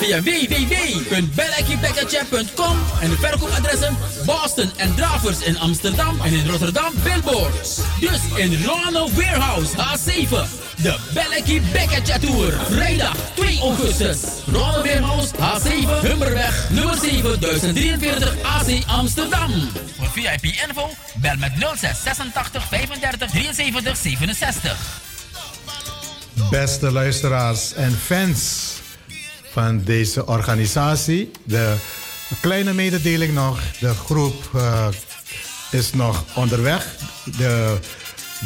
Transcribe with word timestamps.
via 0.00 0.22
www.bellekkiepackage.com 0.22 2.76
en 3.00 3.10
de 3.10 3.16
verkoopadressen 3.16 3.96
Boston 4.24 4.70
en 4.76 4.94
Dravers 4.94 5.40
in 5.40 5.58
Amsterdam 5.58 6.20
en 6.20 6.32
in 6.32 6.48
Rotterdam 6.48 6.92
Billboards. 7.02 7.80
Dus 8.00 8.20
in 8.36 8.64
Ronald 8.64 9.14
Warehouse 9.14 9.76
A7. 9.76 10.28
De 10.82 10.96
Package 11.72 12.18
Tour. 12.18 12.52
Vrijdag 12.70 13.16
2 13.34 13.60
augustus. 13.60 14.18
Ronald 14.52 14.86
Warehouse 14.86 15.34
A7 15.34 15.68
Hummerweg 16.06 16.70
nummer 16.70 16.96
7043 16.96 18.36
AC 18.42 18.82
Amsterdam. 18.86 19.50
Voor 19.96 20.10
VIP 20.10 20.44
info 20.44 20.90
bel 21.14 21.36
met 21.36 21.52
06 21.76 22.02
86 22.02 22.68
35 22.68 23.30
73 23.30 23.96
67. 23.96 24.76
Beste 26.50 26.90
luisteraars 26.90 27.74
en 27.74 27.92
fans 27.92 28.79
van 29.52 29.82
deze 29.84 30.26
organisatie. 30.26 31.30
De 31.44 31.74
kleine 32.40 32.72
mededeling 32.72 33.34
nog. 33.34 33.60
De 33.80 33.94
groep 33.94 34.50
uh, 34.54 34.86
is 35.70 35.92
nog 35.92 36.24
onderweg. 36.34 36.96
De 37.36 37.78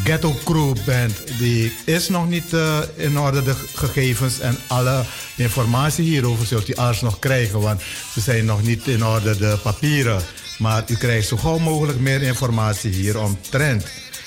Ghetto 0.05 0.35
Crew 0.45 0.77
Band 0.87 1.39
die 1.39 1.73
is 1.85 2.09
nog 2.09 2.29
niet 2.29 2.53
uh, 2.53 2.79
in 2.97 3.19
orde. 3.19 3.43
De 3.43 3.55
gegevens 3.75 4.41
en 4.41 4.59
alle 4.67 5.05
informatie 5.37 6.05
hierover 6.05 6.47
zult 6.47 6.69
u 6.69 6.75
alles 6.75 7.01
nog 7.01 7.19
krijgen. 7.19 7.61
Want 7.61 7.83
ze 8.13 8.21
zijn 8.21 8.45
nog 8.45 8.63
niet 8.63 8.87
in 8.87 9.05
orde, 9.05 9.37
de 9.37 9.59
papieren. 9.63 10.23
Maar 10.59 10.85
u 10.87 10.97
krijgt 10.97 11.29
zo 11.29 11.37
gauw 11.37 11.59
mogelijk 11.59 11.99
meer 11.99 12.23
informatie 12.23 12.91
hier 12.91 13.19
omtrent. 13.19 13.85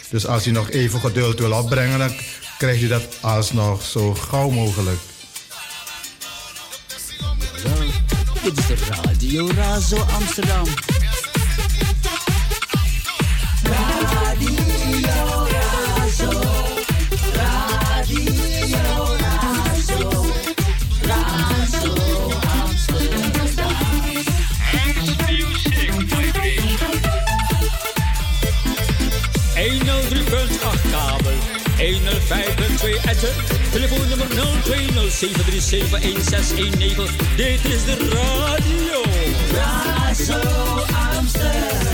Dus 0.10 0.28
als 0.28 0.48
u 0.48 0.52
nog 0.52 0.70
even 0.70 1.00
geduld 1.00 1.40
wil 1.40 1.52
opbrengen, 1.52 2.00
dan 2.00 2.12
krijgt 2.58 2.82
u 2.82 2.88
dat 2.88 3.04
alsnog 3.22 3.84
zo 3.84 4.14
gauw 4.14 4.50
mogelijk. 4.50 5.00
Dit 8.44 8.58
is 8.58 8.68
de 8.68 8.76
Radio 9.04 9.50
Razo 9.56 10.06
Amsterdam. 10.20 10.66
Radio 13.64 15.48
Razo. 15.52 16.30
Radio 17.34 18.32
Razo. 19.20 20.26
Razo 21.02 21.94
Amsterdam. 22.62 23.76
Music 25.28 25.92
Vibration. 26.08 26.94
103.8 29.56 30.82
kabel. 30.92 31.34
105.2 31.78 32.67
etter. 33.08 33.34
Telefoonnummer 33.72 34.28
0207371619. 34.28 34.36
Dit 37.36 37.66
is 37.66 37.86
de 37.86 37.98
radio. 38.10 39.02
Razo 39.52 40.40
Amsterdam. 41.18 41.87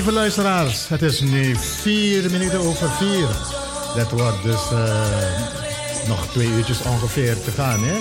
Lieve 0.00 0.14
luisteraars, 0.14 0.88
het 0.88 1.02
is 1.02 1.20
nu 1.20 1.56
vier 1.56 2.30
minuten 2.30 2.60
over 2.60 2.90
vier. 2.90 3.28
Dat 3.96 4.10
wordt 4.10 4.42
dus 4.42 4.70
uh, 4.72 6.08
nog 6.08 6.26
twee 6.26 6.48
uurtjes 6.48 6.82
ongeveer 6.82 7.42
te 7.42 7.50
gaan. 7.50 7.84
Hè? 7.84 7.94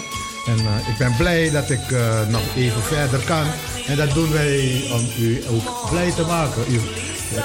En 0.52 0.60
uh, 0.60 0.88
ik 0.88 0.98
ben 0.98 1.16
blij 1.18 1.52
dat 1.52 1.70
ik 1.70 1.90
uh, 1.90 2.28
nog 2.28 2.42
even 2.56 2.82
verder 2.82 3.20
kan. 3.20 3.46
En 3.88 3.96
dat 3.96 4.14
doen 4.14 4.32
wij 4.32 4.90
om 4.94 5.24
u 5.24 5.44
ook 5.50 5.90
blij 5.90 6.12
te 6.12 6.22
maken. 6.22 6.64
U 6.70 6.80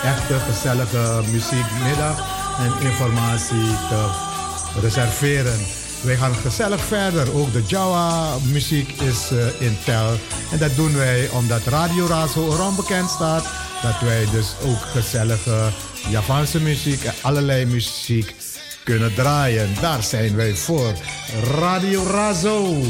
echte 0.02 0.38
gezellige 0.38 1.22
muziekmiddag 1.30 2.18
en 2.58 2.86
informatie 2.86 3.70
te 3.88 4.10
reserveren. 4.80 5.58
Wij 6.00 6.16
gaan 6.16 6.34
gezellig 6.34 6.80
verder. 6.80 7.34
Ook 7.34 7.52
de 7.52 7.62
Jawa 7.66 8.34
muziek 8.52 9.00
is 9.00 9.30
in 9.58 9.78
tel. 9.84 10.10
En 10.52 10.58
dat 10.58 10.76
doen 10.76 10.96
wij 10.96 11.28
omdat 11.28 11.66
Radio 11.66 12.06
Razo 12.06 12.52
erom 12.52 12.76
bekend 12.76 13.10
staat 13.10 13.63
dat 13.84 14.00
wij 14.00 14.26
dus 14.30 14.54
ook 14.62 14.80
gezellige 14.80 15.68
Japanse 16.08 16.60
muziek 16.60 17.04
en 17.04 17.14
allerlei 17.22 17.66
muziek 17.66 18.34
kunnen 18.84 19.14
draaien. 19.14 19.68
Daar 19.80 20.02
zijn 20.02 20.36
wij 20.36 20.54
voor. 20.54 20.92
Radio 21.60 22.02
Razo. 22.06 22.82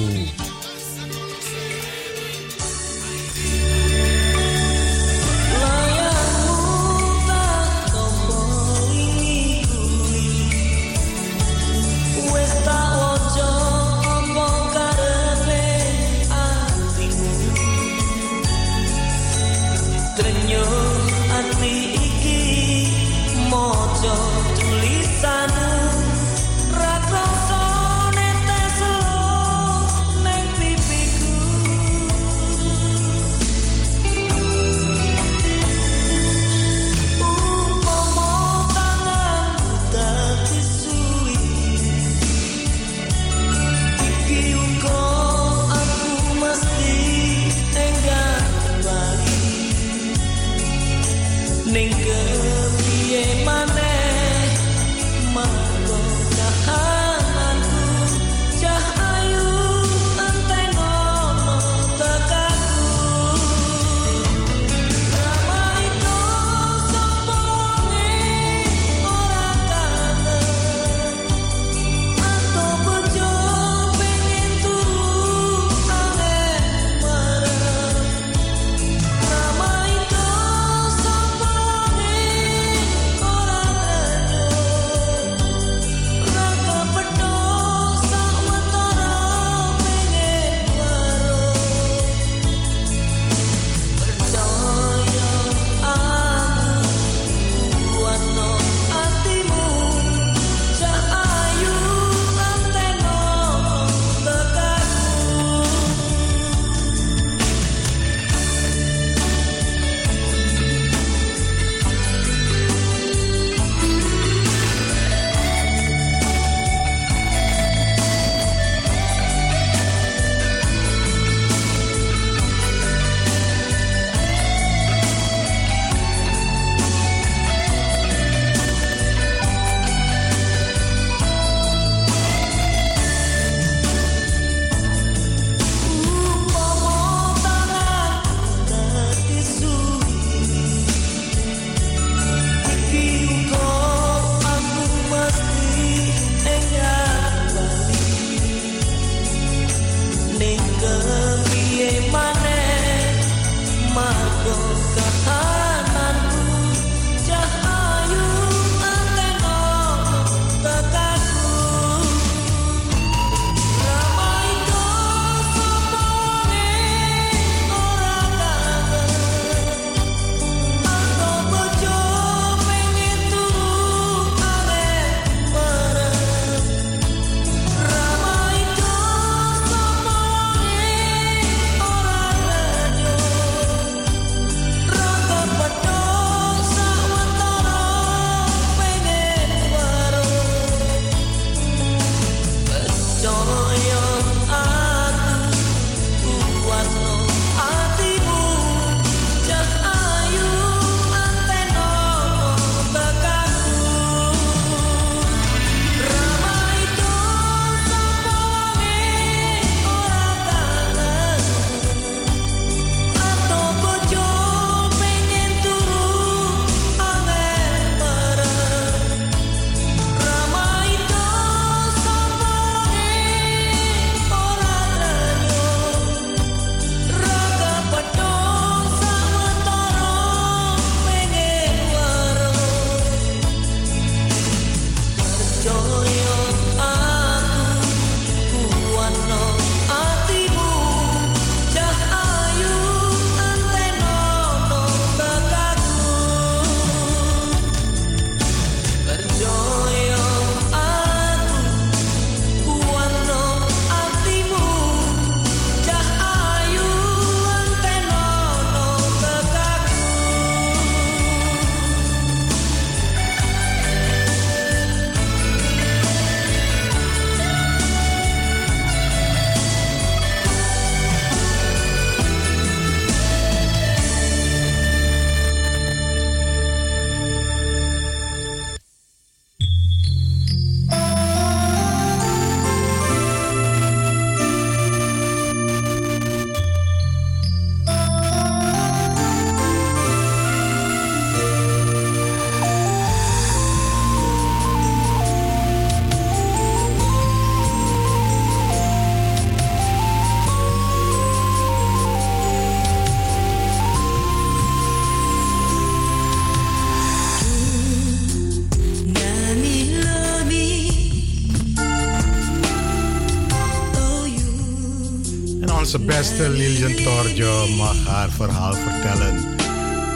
Onze 315.95 316.07
beste 316.07 316.49
Lilian 316.51 316.95
Torjo 316.95 317.67
mag 317.77 318.07
haar 318.07 318.31
verhaal 318.31 318.75
vertellen. 318.75 319.57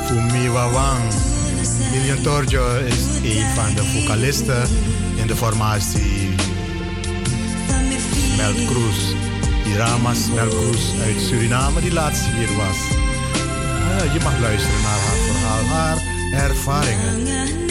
Fumi 0.07 0.49
Wawang. 0.49 1.13
Lilian 1.93 2.23
Torjo 2.23 2.79
is 2.79 2.97
een 3.23 3.47
van 3.55 3.75
de 3.75 3.85
vocalisten 3.85 4.69
in 5.17 5.27
de 5.27 5.37
formatie 5.37 6.29
Mel 8.37 8.55
Cruz. 8.67 9.15
Iramas 9.65 10.19
Mel 10.35 10.49
Cruz 10.49 10.83
uit 11.05 11.21
Suriname 11.21 11.81
die 11.81 11.93
laatst 11.93 12.25
hier 12.25 12.57
was. 12.57 12.77
Uh, 12.77 14.13
je 14.13 14.21
mag 14.23 14.41
luisteren 14.41 14.83
naar 14.83 14.99
haar 14.99 15.17
verhaal, 15.27 15.65
haar 15.65 15.99
ervaringen. 16.33 17.68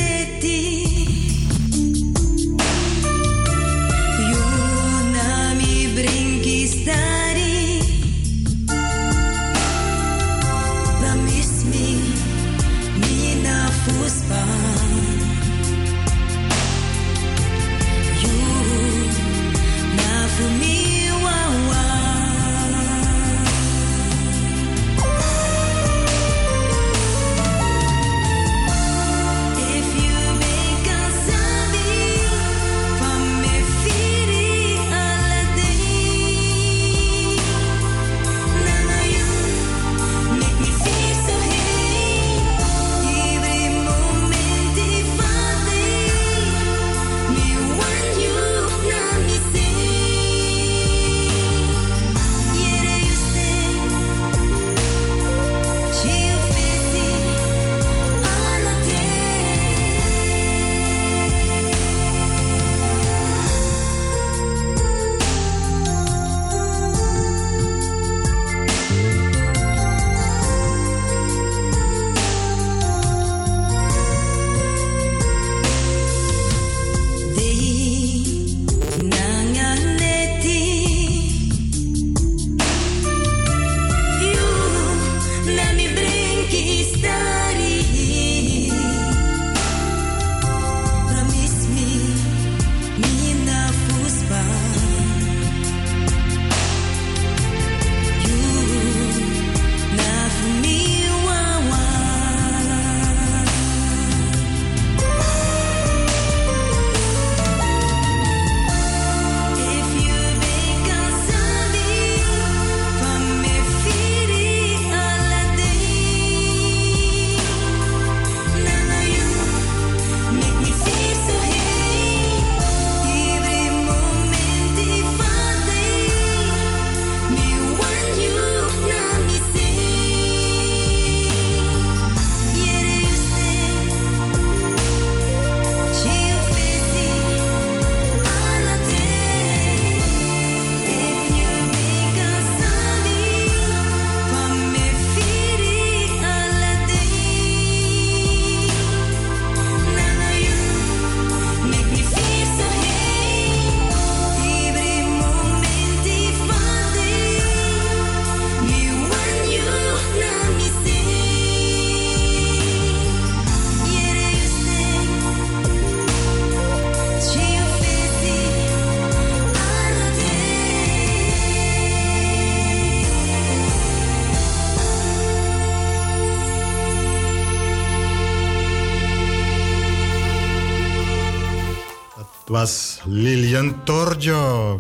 Torjo. 183.88 184.80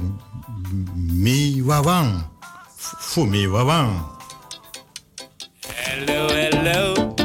Mi 0.96 1.64
Wawang. 1.64 2.28
Fumi 3.00 3.48
Wawang. 3.48 4.04
Hello, 5.64 6.28
hello. 6.28 7.16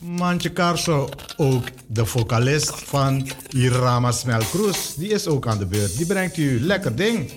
Mantje 0.00 0.52
Carso, 0.52 1.08
ook 1.36 1.68
de 1.86 2.06
vocalist 2.06 2.72
van 2.84 3.28
Irama 3.50 4.12
Smelkroes, 4.12 4.94
die 4.94 5.08
is 5.08 5.26
ook 5.26 5.46
aan 5.46 5.58
de 5.58 5.66
beurt. 5.66 5.96
Die 5.96 6.06
brengt 6.06 6.36
u 6.36 6.60
lekker 6.60 6.96
ding. 6.96 7.32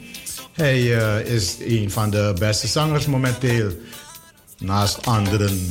Hij 0.54 0.98
eh, 0.98 1.34
is 1.36 1.56
een 1.60 1.92
van 1.92 2.10
de 2.10 2.36
beste 2.40 2.68
zangers 2.68 3.06
momenteel, 3.06 3.72
naast 4.58 5.06
anderen. 5.06 5.68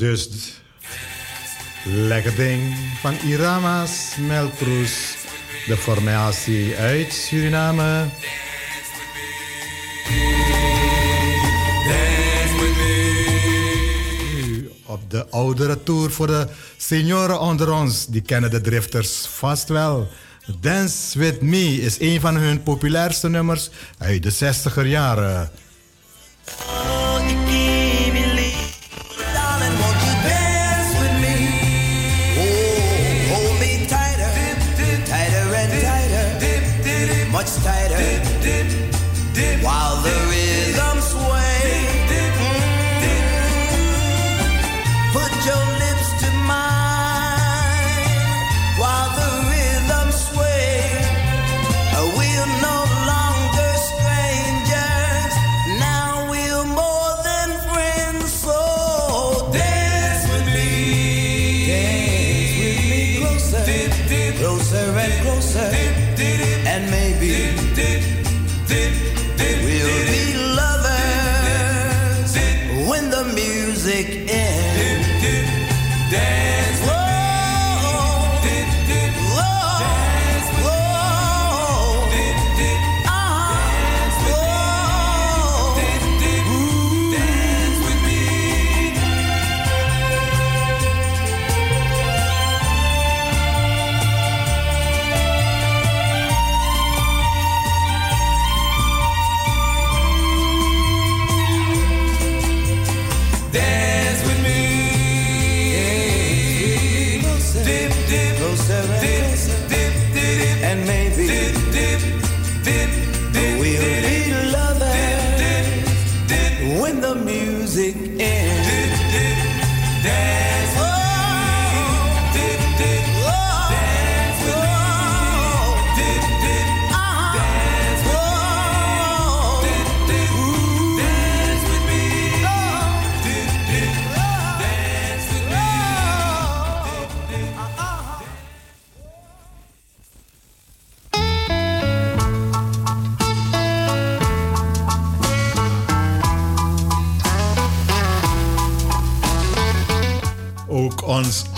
Dus 0.00 0.28
lekker 1.84 2.34
ding 2.34 2.76
van 3.00 3.14
Irama's 3.24 4.16
Melkroes. 4.18 5.16
De 5.66 5.76
formatie 5.76 6.76
uit 6.76 7.12
Suriname. 7.12 8.08
op 14.86 15.10
de 15.10 15.28
oudere 15.28 15.82
tour 15.82 16.10
voor 16.10 16.26
de 16.26 16.46
senioren 16.76 17.40
onder 17.40 17.72
ons. 17.72 18.06
Die 18.06 18.22
kennen 18.22 18.50
de 18.50 18.60
drifters 18.60 19.26
vast 19.26 19.68
wel. 19.68 20.08
Dance 20.60 21.18
With 21.18 21.42
Me 21.42 21.80
is 21.80 22.00
een 22.00 22.20
van 22.20 22.36
hun 22.36 22.62
populairste 22.62 23.28
nummers 23.28 23.70
uit 23.98 24.22
de 24.22 24.54
60er 24.54 24.86
jaren. 24.86 25.50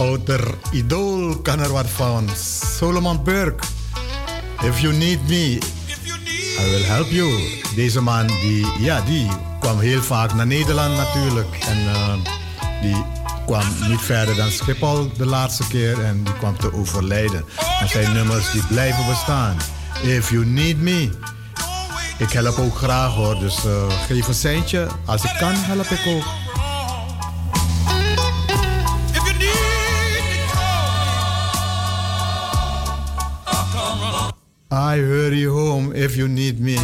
Outer 0.02 0.54
idool 0.72 1.36
kan 1.42 1.60
er 1.60 1.72
wat 1.72 1.90
van. 1.90 2.28
Solomon 2.78 3.24
Burke. 3.24 3.64
If 4.62 4.80
you 4.80 4.94
need 4.94 5.28
me, 5.28 5.58
I 6.58 6.70
will 6.70 6.84
help 6.84 7.10
you. 7.10 7.30
Deze 7.74 8.00
man 8.00 8.26
die, 8.26 8.66
ja, 8.78 9.00
die 9.00 9.28
kwam 9.60 9.78
heel 9.78 10.02
vaak 10.02 10.34
naar 10.34 10.46
Nederland 10.46 10.96
natuurlijk. 10.96 11.58
En 11.68 11.78
eh, 11.78 12.14
die 12.82 13.04
kwam 13.46 13.64
niet 13.88 14.00
verder 14.00 14.36
dan 14.36 14.50
Schiphol 14.50 15.10
de 15.16 15.26
laatste 15.26 15.66
keer 15.68 16.04
en 16.04 16.24
die 16.24 16.34
kwam 16.34 16.58
te 16.58 16.74
overlijden. 16.74 17.44
Maar 17.80 17.88
zijn 17.88 18.12
nummers 18.12 18.52
die 18.52 18.66
blijven 18.66 19.06
bestaan. 19.06 19.56
If 20.02 20.30
you 20.30 20.46
need 20.46 20.78
me. 20.78 21.10
Ik 22.18 22.30
help 22.30 22.58
ook 22.58 22.76
graag 22.76 23.12
hoor, 23.14 23.38
dus 23.38 23.64
eh, 23.64 24.00
geef 24.06 24.28
een 24.28 24.34
seintje. 24.34 24.86
Als 25.04 25.24
ik 25.24 25.34
kan, 25.38 25.54
help 25.54 25.86
ik 25.86 26.06
ook. 26.06 26.41
I 34.72 34.96
hurry 34.96 35.42
home 35.44 35.92
if 35.94 36.16
you 36.16 36.26
need 36.28 36.58
me. 36.58 36.78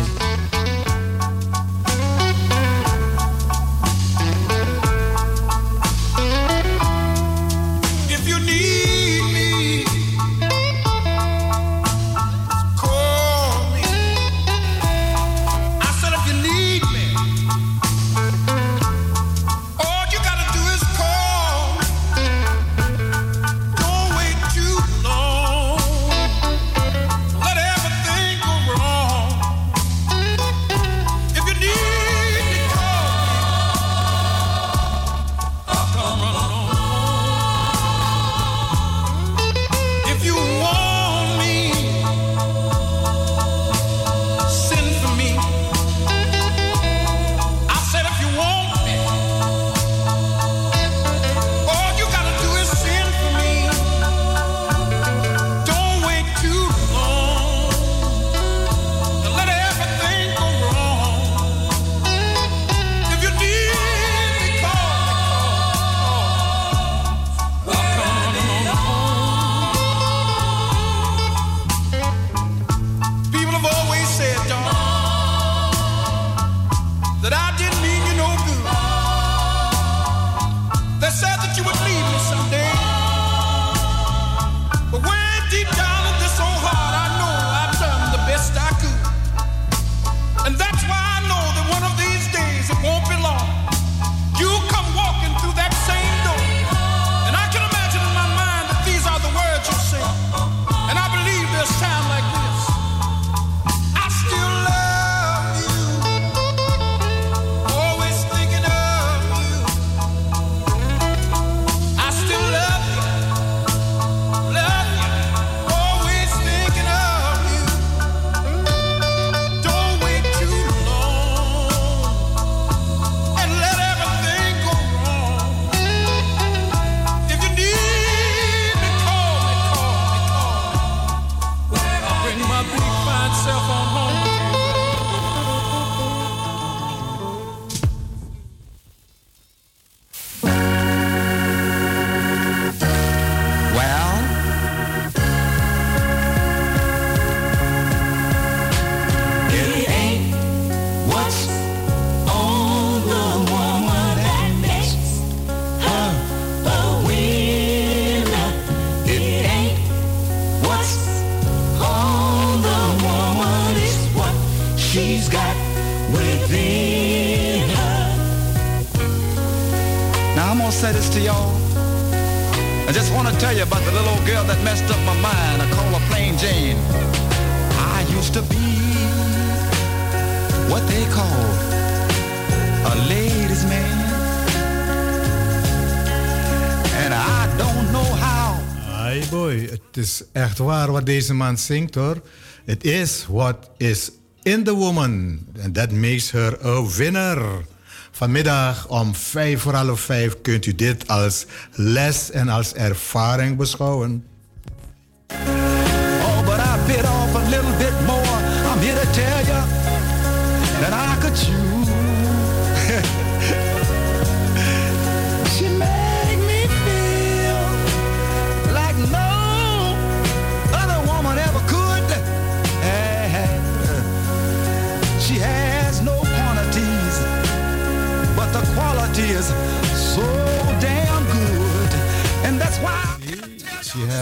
deze 191.18 191.34
man 191.34 191.58
zingt 191.58 191.94
hoor. 191.94 192.22
Het 192.64 192.84
is 192.84 193.26
what 193.28 193.70
is 193.76 194.10
in 194.42 194.64
the 194.64 194.74
woman. 194.74 195.46
and 195.62 195.74
that 195.74 195.90
makes 195.90 196.30
her 196.30 196.58
a 196.64 196.86
winner. 196.96 197.64
Vanmiddag 198.10 198.88
om 198.88 199.14
vijf 199.14 199.60
voor 199.60 199.74
half 199.74 200.00
vijf 200.00 200.40
kunt 200.42 200.66
u 200.66 200.74
dit 200.74 201.08
als 201.08 201.46
les 201.72 202.30
en 202.30 202.48
als 202.48 202.72
ervaring 202.72 203.56
beschouwen. 203.56 204.24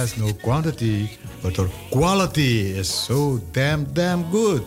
has 0.07 0.19
no 0.19 0.33
quantity, 0.35 1.11
but 1.43 1.57
her 1.57 1.69
quality 1.91 2.71
is 2.71 2.89
so 2.89 3.39
damn, 3.53 3.85
damn 3.93 4.23
good. 4.31 4.63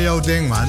jouw 0.00 0.20
ding, 0.20 0.48
man. 0.48 0.66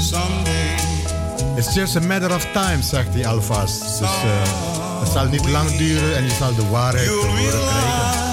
It's 1.55 1.73
just 1.73 1.95
a 1.95 1.99
matter 1.99 2.35
of 2.35 2.45
time, 2.51 2.81
zegt 2.81 3.13
die 3.13 3.27
alvast. 3.27 3.81
Dus, 3.81 4.01
eh, 4.01 4.99
het 4.99 5.11
zal 5.11 5.25
niet 5.25 5.49
lang 5.49 5.77
duren 5.77 6.15
en 6.15 6.23
je 6.23 6.31
zal 6.39 6.55
de 6.55 6.67
waarheid 6.69 7.05
te 7.05 7.11
horen 7.11 7.59
krijgen. 7.67 8.23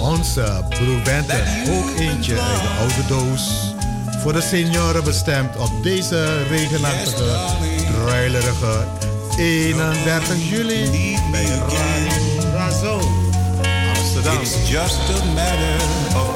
Onze 0.00 0.64
broer 0.68 1.00
ook 1.68 1.98
eentje 1.98 2.40
uit 2.40 2.60
de 2.60 2.68
oude 2.78 3.06
doos. 3.08 3.74
Voor 4.22 4.32
de 4.32 4.40
senioren 4.40 5.04
bestemd 5.04 5.56
op 5.56 5.82
deze 5.82 6.42
regenachtige, 6.48 7.36
druilerige 7.92 8.84
31 9.36 10.50
juli 10.50 11.18
bij 11.30 11.44
Radio 12.54 13.00
Amsterdam. 13.96 14.40
Just 14.66 14.98
a 15.10 15.24
matter 15.34 15.76
of 16.16 16.33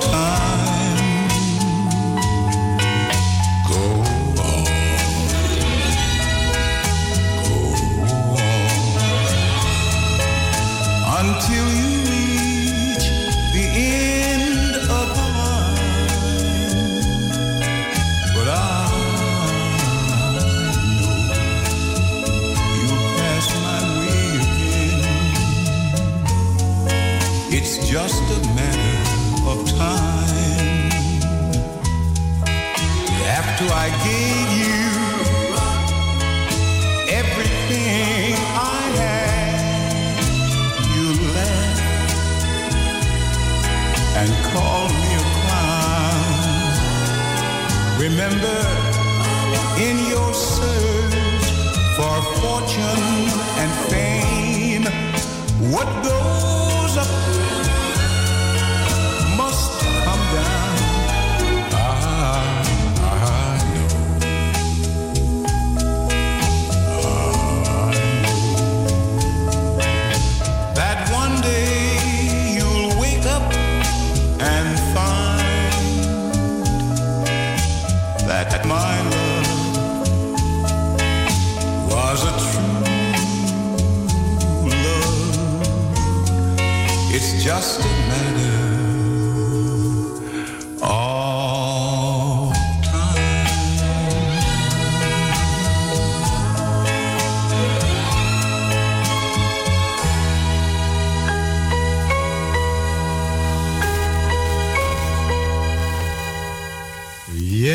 just 87.49 87.81
a 87.81 87.89
matter 88.09 88.59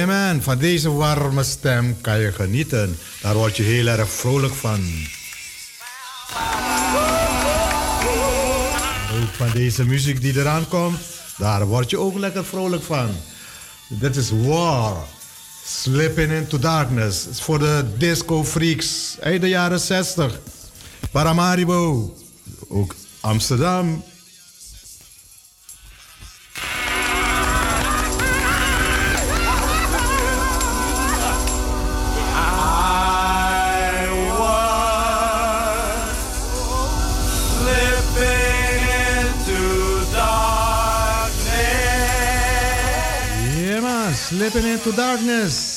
man, 0.05 0.41
van 0.41 0.57
deze 0.57 0.91
warme 0.91 1.43
stem 1.43 2.01
kan 2.01 2.19
je 2.19 2.31
genieten. 2.31 2.97
Daar 3.21 3.35
word 3.35 3.57
je 3.57 3.63
heel 3.63 3.87
erg 3.87 4.09
vrolijk 4.09 4.53
van. 4.53 4.81
Van 9.43 9.51
deze 9.51 9.85
muziek 9.85 10.21
die 10.21 10.39
eraan 10.39 10.67
komt, 10.67 10.99
daar 11.37 11.65
word 11.65 11.89
je 11.89 11.97
ook 11.97 12.17
lekker 12.17 12.45
vrolijk 12.45 12.83
van. 12.83 13.09
Dit 13.87 14.15
is 14.15 14.29
War. 14.31 14.95
Slipping 15.65 16.31
into 16.31 16.59
Darkness. 16.59 17.27
Is 17.27 17.41
voor 17.41 17.59
de 17.59 17.85
disco 17.97 18.43
freaks. 18.43 19.17
Eind 19.19 19.41
de 19.41 19.47
jaren 19.47 19.79
60. 19.79 20.39
Paramaribo. 21.11 22.13
Ook 22.67 22.95
Amsterdam. 23.19 24.03
Into 44.55 44.91
Darkness. 44.91 45.72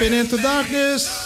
Spin 0.00 0.14
into 0.14 0.38
Darkness. 0.38 1.19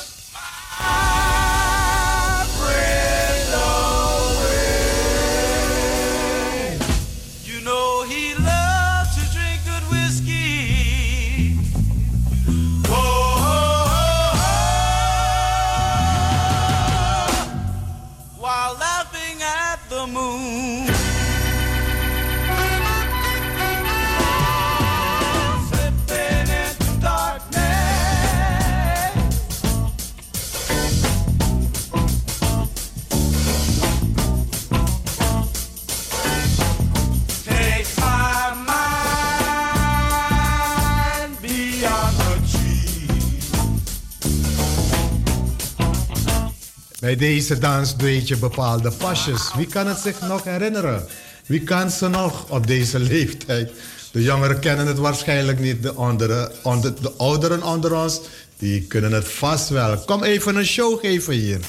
Bij 47.17 47.29
deze 47.29 47.59
dans 47.59 47.97
doe 47.97 48.27
je 48.27 48.37
bepaalde 48.37 48.91
pasjes. 48.91 49.51
Wie 49.57 49.67
kan 49.67 49.87
het 49.87 49.99
zich 49.99 50.21
nog 50.21 50.45
herinneren? 50.45 51.07
Wie 51.47 51.61
kan 51.61 51.91
ze 51.91 52.09
nog 52.09 52.51
op 52.51 52.67
deze 52.67 52.99
leeftijd? 52.99 53.71
De 54.13 54.23
jongeren 54.23 54.59
kennen 54.59 54.87
het 54.87 54.99
waarschijnlijk 54.99 55.61
niet. 55.61 55.83
De, 55.83 55.93
andere, 55.93 56.53
de 57.01 57.13
ouderen 57.17 57.63
onder 57.63 57.95
ons, 57.95 58.21
die 58.59 58.83
kunnen 58.83 59.13
het 59.13 59.29
vast 59.29 59.69
wel. 59.69 59.99
Kom 59.99 60.23
even 60.23 60.57
een 60.57 60.67
show 60.67 61.01
geven 61.01 61.35
hier. 61.35 61.61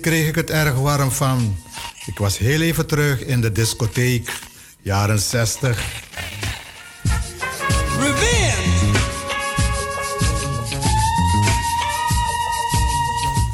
Kreeg 0.00 0.28
ik 0.28 0.34
het 0.34 0.50
erg 0.50 0.74
warm 0.74 1.10
van. 1.10 1.56
Ik 2.06 2.18
was 2.18 2.38
heel 2.38 2.60
even 2.60 2.86
terug 2.86 3.24
in 3.24 3.40
de 3.40 3.52
discotheek, 3.52 4.32
jaren 4.82 5.18
60. 5.18 6.06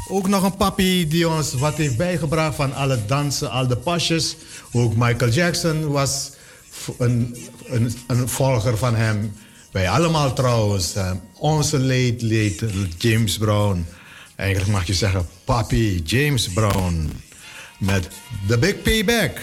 Ook 0.07 0.27
nog 0.27 0.43
een 0.43 0.55
papi 0.55 1.07
die 1.07 1.29
ons 1.29 1.53
wat 1.53 1.75
heeft 1.75 1.97
bijgebracht 1.97 2.55
van 2.55 2.73
alle 2.73 2.99
dansen, 3.05 3.51
al 3.51 3.67
de 3.67 3.77
pasjes. 3.77 4.35
Ook 4.71 4.95
Michael 4.95 5.31
Jackson 5.31 5.87
was 5.91 6.31
een, 6.97 7.37
een, 7.65 7.93
een 8.07 8.29
volger 8.29 8.77
van 8.77 8.95
hem. 8.95 9.33
Wij 9.71 9.89
allemaal 9.89 10.33
trouwens. 10.33 10.95
Uh, 10.95 11.11
onze 11.39 11.79
late, 11.79 12.17
late 12.19 12.69
James 12.97 13.37
Brown. 13.37 13.85
Eigenlijk 14.35 14.71
mag 14.71 14.87
je 14.87 14.93
zeggen 14.93 15.27
papi 15.43 16.01
James 16.05 16.49
Brown. 16.49 17.11
Met 17.77 18.07
The 18.47 18.57
Big 18.57 18.81
Payback. 18.81 19.41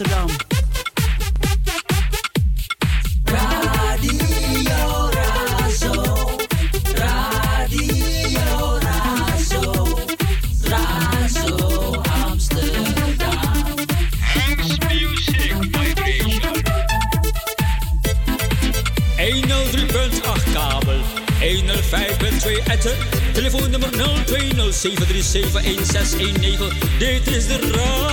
Amsterdam. 0.00 0.30
Radio 3.24 5.08
Razo. 5.10 6.38
Radio 6.94 8.78
Razo. 8.78 9.98
Razo 10.70 11.98
Amsterdam. 12.22 13.42
House 14.20 14.78
Music 14.86 15.58
Vibration. 15.72 16.54
103.8 19.16 20.52
kabel. 20.52 21.00
105.2 21.40 22.62
etten. 22.66 22.96
Telefoonnummer 23.32 23.90
0207371619. 23.90 26.72
Dit 26.98 27.26
is 27.26 27.46
de 27.46 27.58
radio. 27.72 28.07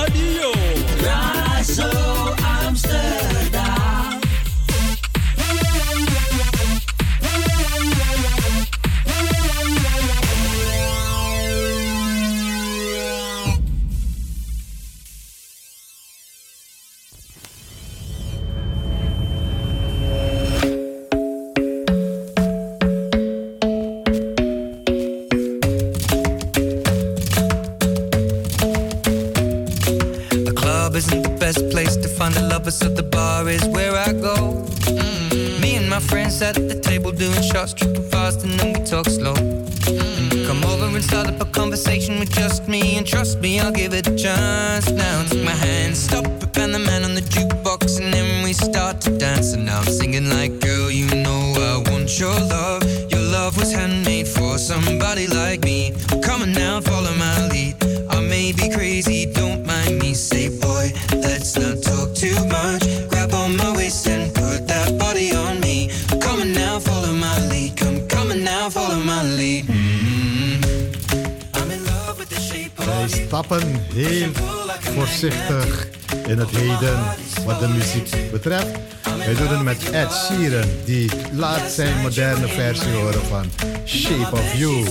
die 80.84 81.10
laat 81.32 81.72
zijn 81.72 82.02
moderne 82.02 82.48
versie 82.48 82.92
horen 82.92 83.26
van 83.26 83.46
Shape 83.86 84.32
of 84.32 84.54
You. 84.54 84.86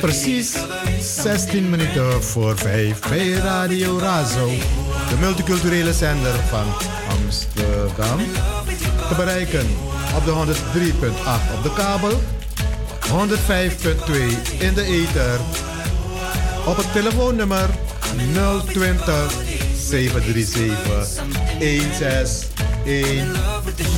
Precies 0.00 0.56
16 1.00 1.70
minuten 1.70 2.22
voor 2.22 2.58
5 2.58 3.00
bij 3.08 3.30
Radio 3.30 3.98
Razo, 3.98 4.46
de 5.08 5.16
multiculturele 5.20 5.92
zender 5.92 6.34
van 6.48 6.66
Amsterdam. 7.08 8.18
Te 9.08 9.14
bereiken 9.16 9.66
op 10.16 10.24
de 10.24 10.30
103.8 10.30 10.34
op 11.56 11.62
de 11.62 11.72
kabel, 11.74 12.22
105.2 13.00 13.06
in 14.58 14.74
de 14.74 14.84
ether, 14.84 15.40
op 16.66 16.76
het 16.76 16.92
telefoonnummer 16.92 17.68
020 18.72 19.32
737 19.76 21.22
161. 21.58 23.53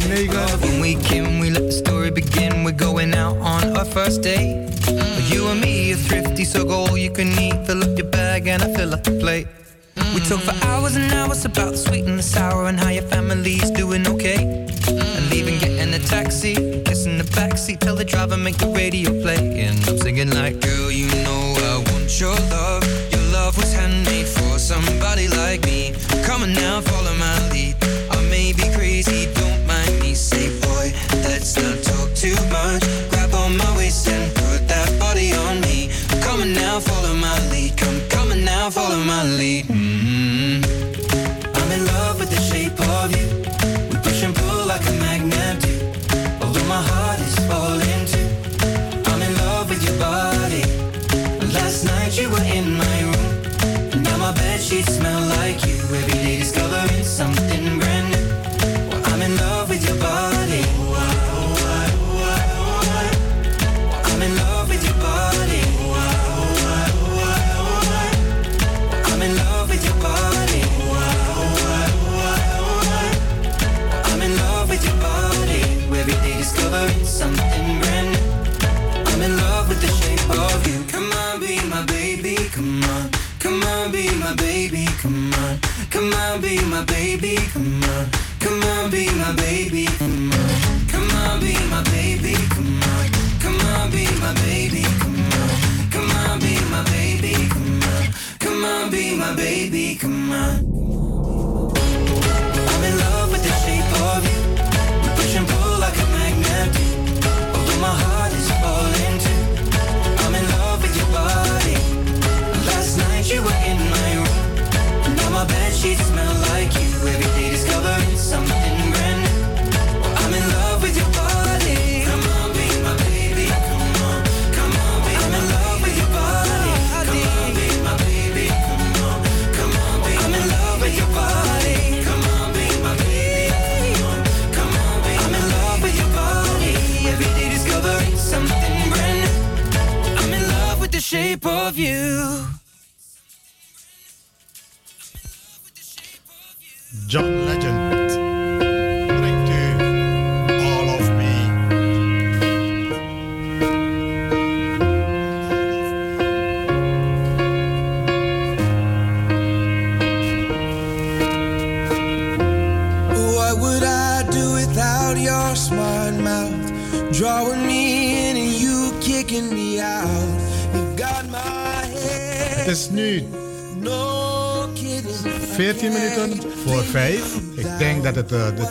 When 0.06 0.80
we 0.80 0.94
can, 0.94 1.40
we 1.40 1.50
let 1.50 1.62
the 1.62 1.72
story 1.72 2.12
begin. 2.12 2.62
We're 2.62 2.70
going 2.70 3.12
out 3.12 3.38
on 3.38 3.76
our 3.76 3.84
first 3.84 4.22
date. 4.22 4.70
Mm. 4.86 5.34
You 5.34 5.48
and 5.48 5.60
me 5.60 5.92
are 5.94 5.96
thrifty, 5.96 6.44
so 6.44 6.64
go 6.64 6.86
all 6.86 6.96
you 6.96 7.10
can 7.10 7.28
eat. 7.40 7.66
Fill 7.66 7.82
up 7.82 7.98
your 7.98 8.06
bag 8.06 8.46
and 8.46 8.62
I 8.62 8.72
fill 8.72 8.94
up 8.94 9.02
the 9.02 9.18
plate. 9.18 9.48
Mm. 9.96 10.14
We 10.14 10.20
talk 10.20 10.42
for 10.42 10.52
mm. 10.52 10.64
hours 10.66 10.94
and 10.94 11.12
hours 11.12 11.44
about 11.44 11.72
the 11.72 11.76
sweet 11.76 12.04
and 12.04 12.16
the 12.16 12.22
sour 12.22 12.68
and 12.68 12.78
how 12.78 12.90
your 12.90 13.02
family's 13.02 13.68
doing 13.72 14.06
okay. 14.06 14.38
Mm. 14.38 15.16
And 15.16 15.30
leaving, 15.30 15.58
getting 15.58 15.92
a 15.92 15.98
taxi, 15.98 16.54
kissing 16.84 17.18
the 17.18 17.24
backseat, 17.34 17.80
tell 17.80 17.96
the 17.96 18.04
driver 18.04 18.36
make 18.36 18.58
the 18.58 18.68
radio 18.68 19.10
play. 19.22 19.60
And 19.66 19.76
I'm 19.88 19.98
singing 19.98 20.30
like, 20.30 20.60
girl, 20.60 20.88
you 20.88 21.08
know 21.24 21.54
I 21.72 21.82
want 21.90 22.20
your 22.20 22.36
love. 22.54 22.84
Your 23.10 23.26
love 23.32 23.56
was 23.56 23.72
handmade 23.72 24.28
for 24.28 24.60
somebody 24.60 25.26
like 25.26 25.64
me. 25.64 25.94
Come 26.24 26.44
on 26.44 26.52
now, 26.52 26.80
follow 26.80 27.14
my 27.16 27.25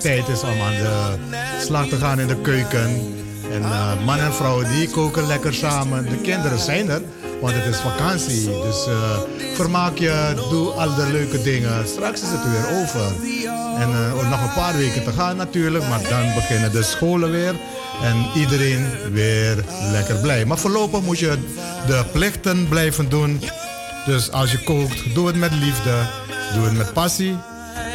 tijd 0.05 0.27
is 0.27 0.41
om 0.43 0.61
aan 0.61 0.75
de 0.75 1.15
slag 1.61 1.87
te 1.87 1.95
gaan 1.95 2.19
in 2.19 2.27
de 2.27 2.41
keuken. 2.41 2.89
En 3.51 3.63
eh, 3.63 4.05
man 4.05 4.19
en 4.19 4.33
vrouw 4.33 4.63
die 4.63 4.89
koken 4.89 5.27
lekker 5.27 5.53
samen. 5.53 6.09
De 6.09 6.17
kinderen 6.17 6.59
zijn 6.59 6.89
er, 6.89 7.01
want 7.41 7.53
het 7.55 7.65
is 7.65 7.79
vakantie. 7.79 8.45
Dus 8.45 8.87
eh, 8.87 9.19
vermaak 9.55 9.97
je, 9.97 10.33
doe 10.49 10.69
al 10.69 10.95
de 10.95 11.07
leuke 11.11 11.41
dingen. 11.41 11.87
Straks 11.87 12.21
is 12.21 12.27
het 12.29 12.43
weer 12.51 12.81
over. 12.81 13.05
En 13.77 13.89
eh, 13.89 14.29
nog 14.29 14.41
een 14.41 14.53
paar 14.55 14.77
weken 14.77 15.03
te 15.03 15.11
gaan 15.11 15.37
natuurlijk, 15.37 15.87
maar 15.87 16.01
dan 16.09 16.33
beginnen 16.33 16.71
de 16.71 16.83
scholen 16.83 17.31
weer. 17.31 17.55
En 18.03 18.25
iedereen 18.35 18.87
weer 19.11 19.63
lekker 19.91 20.15
blij. 20.15 20.45
Maar 20.45 20.57
voorlopig 20.57 21.01
moet 21.01 21.19
je 21.19 21.37
de 21.87 22.03
plichten 22.11 22.67
blijven 22.67 23.09
doen. 23.09 23.41
Dus 24.05 24.31
als 24.31 24.51
je 24.51 24.63
kookt, 24.63 25.13
doe 25.13 25.27
het 25.27 25.35
met 25.35 25.51
liefde. 25.51 26.01
Doe 26.53 26.63
het 26.63 26.77
met 26.77 26.93
passie. 26.93 27.37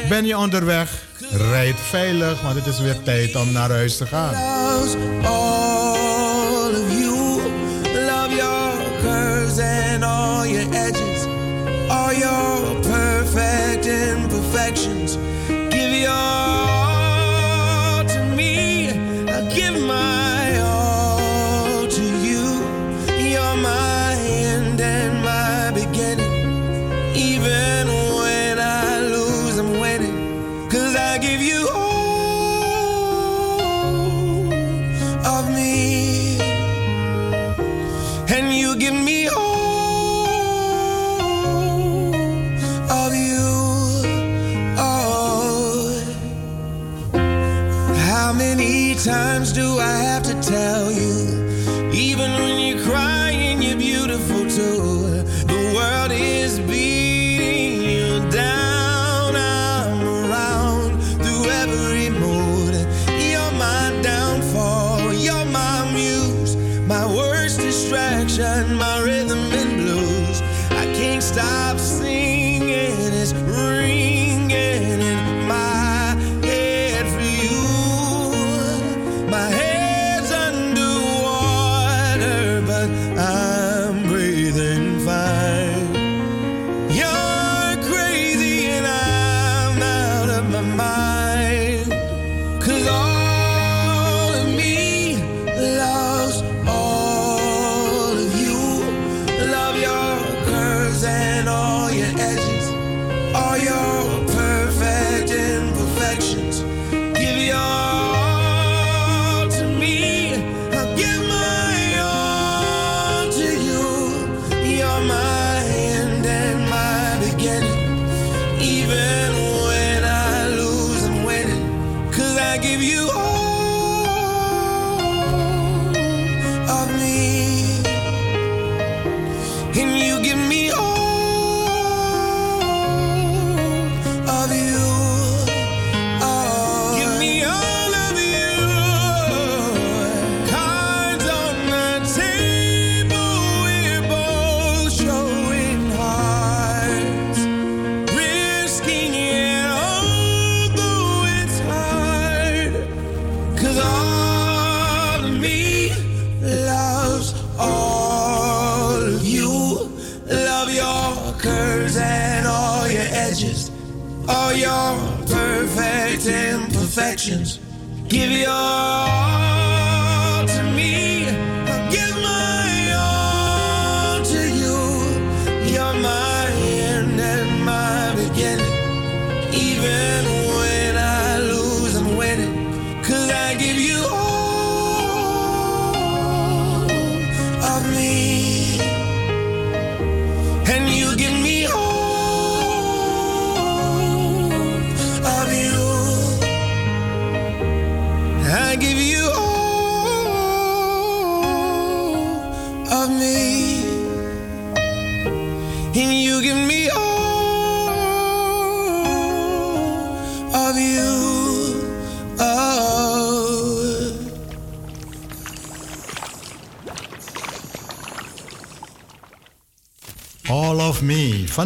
Ben 0.08 0.26
je 0.26 0.38
onderweg? 0.38 1.08
Rijd 1.32 1.76
veilig, 1.80 2.42
want 2.42 2.54
het 2.54 2.66
is 2.66 2.80
weer 2.80 3.02
tijd 3.02 3.36
om 3.36 3.52
naar 3.52 3.70
huis 3.70 3.96
te 3.96 4.06
gaan. 4.06 4.34
all 5.24 6.70
of 6.70 6.92
you. 6.92 7.40
Love 8.06 8.34
your 8.34 8.72
curves 9.02 9.58
and 9.58 10.04
all 10.04 10.46
your 10.46 10.74
edges, 10.74 11.26
all 11.88 12.12
your 12.12 12.80
perfect 12.80 13.86
imperfections. 13.86 15.18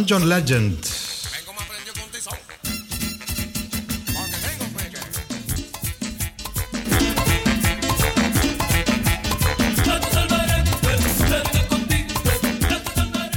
John 0.05 0.25
Legend. 0.25 0.91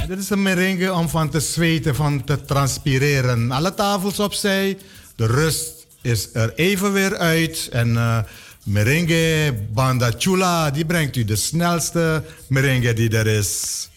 Dit 0.06 0.18
is 0.18 0.30
een 0.30 0.42
merengue 0.42 0.92
om 0.92 1.08
van 1.08 1.30
te 1.30 1.40
zweten, 1.40 1.94
van 1.94 2.24
te 2.24 2.44
transpireren. 2.44 3.50
Alle 3.50 3.74
tafels 3.74 4.20
opzij. 4.20 4.78
De 5.16 5.26
rust 5.26 5.86
is 6.02 6.28
er 6.32 6.54
even 6.54 6.92
weer 6.92 7.16
uit. 7.16 7.68
En 7.72 7.96
eh 7.96 8.18
merengue 8.62 9.52
Banda 9.72 10.12
Chula, 10.18 10.70
die 10.70 10.84
brengt 10.84 11.16
u 11.16 11.24
de 11.24 11.36
snelste 11.36 12.24
merengue 12.48 12.92
die 12.92 13.10
er 13.10 13.26
is. 13.26 13.88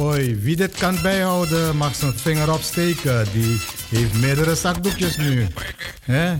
Hoi, 0.00 0.36
wie 0.42 0.56
dit 0.56 0.78
kan 0.78 0.98
bijhouden 1.02 1.76
mag 1.76 1.94
zijn 1.94 2.12
vinger 2.12 2.52
opsteken. 2.52 3.26
Die 3.32 3.60
heeft 3.88 4.14
meerdere 4.20 4.54
zakdoekjes 4.54 5.16
nu. 5.16 5.46
hè? 6.02 6.34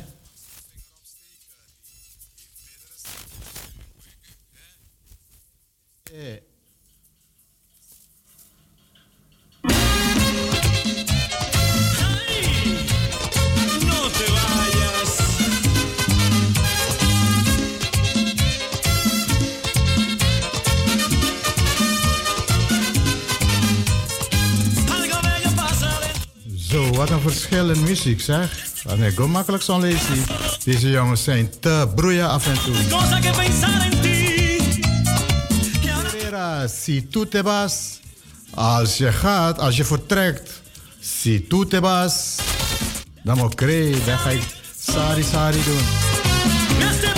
muziek 28.05 28.21
zeg. 28.21 28.67
Dat 28.83 28.99
ik 28.99 29.19
niet 29.19 29.29
makkelijk 29.29 29.63
zo'n 29.63 29.81
lezing. 29.81 30.27
Deze 30.65 30.91
jongens 30.91 31.25
zijn 31.25 31.51
te 31.61 31.89
broeien 31.95 32.29
af 32.29 32.47
en 32.47 32.63
toe. 32.65 32.75
Si 36.69 37.09
te 37.29 37.41
vas, 37.43 38.01
als 38.55 38.97
je 38.97 39.13
gaat, 39.13 39.59
als 39.59 39.77
je 39.77 39.85
vertrekt, 39.85 40.63
si 41.01 41.47
tu 41.47 41.67
te 41.67 41.81
vas, 41.81 42.37
dan 43.23 43.37
moet 43.37 43.61
ik 43.61 44.05
dan 44.05 44.19
ga 44.19 44.31
ik 44.31 44.43
sari 44.79 45.23
sari 45.23 45.63
doen. 45.65 47.10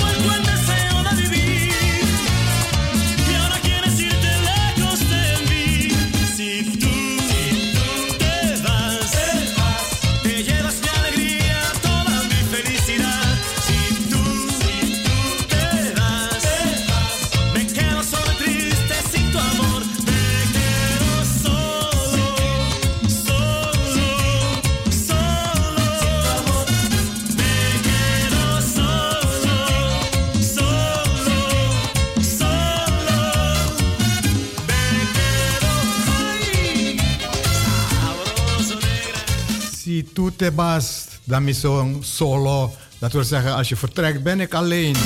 toetebast, 40.13 41.19
dan 41.25 41.49
is 41.49 41.61
zo'n 41.61 41.99
solo. 42.05 42.75
Dat 42.99 43.13
wil 43.13 43.25
zeggen, 43.25 43.55
als 43.55 43.69
je 43.69 43.77
vertrekt 43.77 44.23
ben 44.23 44.41
ik 44.41 44.55
alleen. 44.55 44.97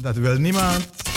Dat 0.00 0.16
wil 0.16 0.38
niemand. 0.38 1.07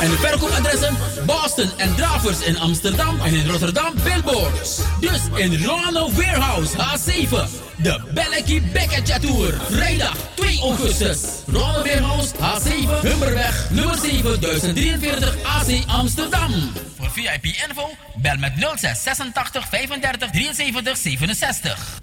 En 0.00 0.10
de 0.10 0.16
verkoopadressen 0.16 0.96
Boston 1.26 1.70
en 1.76 1.94
Dravers 1.94 2.40
in 2.40 2.58
Amsterdam 2.58 3.20
en 3.20 3.34
in 3.34 3.50
Rotterdam 3.50 3.94
Billboards. 4.04 4.80
Dus 5.00 5.20
in 5.36 5.64
Ronald 5.64 6.14
Warehouse 6.14 6.76
H7. 6.76 7.30
De 7.76 8.00
Belleki 8.14 8.62
Bekketje 8.72 9.18
Tour. 9.20 9.54
Vrijdag 9.70 10.16
2 10.34 10.60
augustus. 10.60 11.20
Ronald 11.46 11.86
Warehouse 11.86 12.34
H7 12.34 13.02
Humberweg 13.02 13.70
nummer 13.70 13.96
7043 13.98 15.36
AC 15.42 15.84
Amsterdam. 15.86 16.52
Voor 16.96 17.10
VIP 17.10 17.44
info 17.44 17.90
bel 18.22 18.36
met 18.36 18.52
06 18.76 19.02
86 19.02 19.68
35 19.68 20.30
73 20.30 20.96
67. 20.96 22.00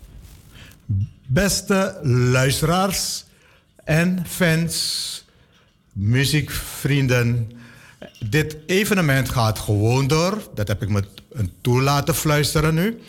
Beste 1.26 2.00
luisteraars 2.04 3.26
en 3.84 4.26
fans, 4.28 5.26
muziekvrienden. 5.94 7.57
Dit 8.30 8.58
evenement 8.66 9.30
gaat 9.30 9.60
gewoon 9.60 10.08
door. 10.08 10.50
Dat 10.54 10.68
heb 10.68 10.82
ik 10.82 10.90
me 10.90 11.04
toe 11.62 11.82
laten 11.82 12.16
fluisteren 12.16 12.74
nu. 12.74 13.02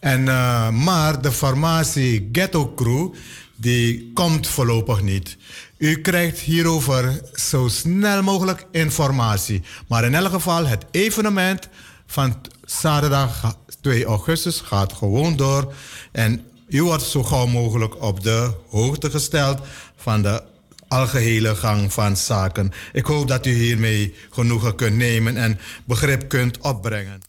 En, 0.00 0.28
eh, 0.28 0.68
maar 0.68 1.22
de 1.22 1.32
formatie 1.32 2.28
Ghetto 2.32 2.72
Crew, 2.74 3.12
die 3.56 4.10
komt 4.14 4.46
voorlopig 4.46 5.02
niet. 5.02 5.36
U 5.76 6.00
krijgt 6.00 6.38
hierover 6.38 7.20
zo 7.34 7.68
snel 7.68 8.22
mogelijk 8.22 8.66
informatie. 8.70 9.62
Maar 9.88 10.04
in 10.04 10.14
elk 10.14 10.32
geval, 10.32 10.66
het 10.66 10.84
evenement 10.90 11.68
van 12.06 12.40
zaterdag 12.64 13.56
2 13.80 14.04
augustus 14.04 14.60
gaat 14.60 14.92
gewoon 14.92 15.36
door. 15.36 15.74
En 16.12 16.44
u 16.68 16.82
wordt 16.82 17.02
zo 17.02 17.22
gauw 17.22 17.46
mogelijk 17.46 18.02
op 18.02 18.22
de 18.22 18.50
hoogte 18.68 19.10
gesteld 19.10 19.58
van 19.96 20.22
de 20.22 20.42
algehele 20.88 21.54
gang 21.54 21.92
van 21.92 22.16
zaken. 22.16 22.72
Ik 22.92 23.04
hoop 23.04 23.28
dat 23.28 23.46
u 23.46 23.50
hiermee 23.50 24.14
genoegen 24.30 24.74
kunt 24.74 24.96
nemen 24.96 25.36
en 25.36 25.58
begrip 25.84 26.28
kunt 26.28 26.58
opbrengen. 26.58 27.22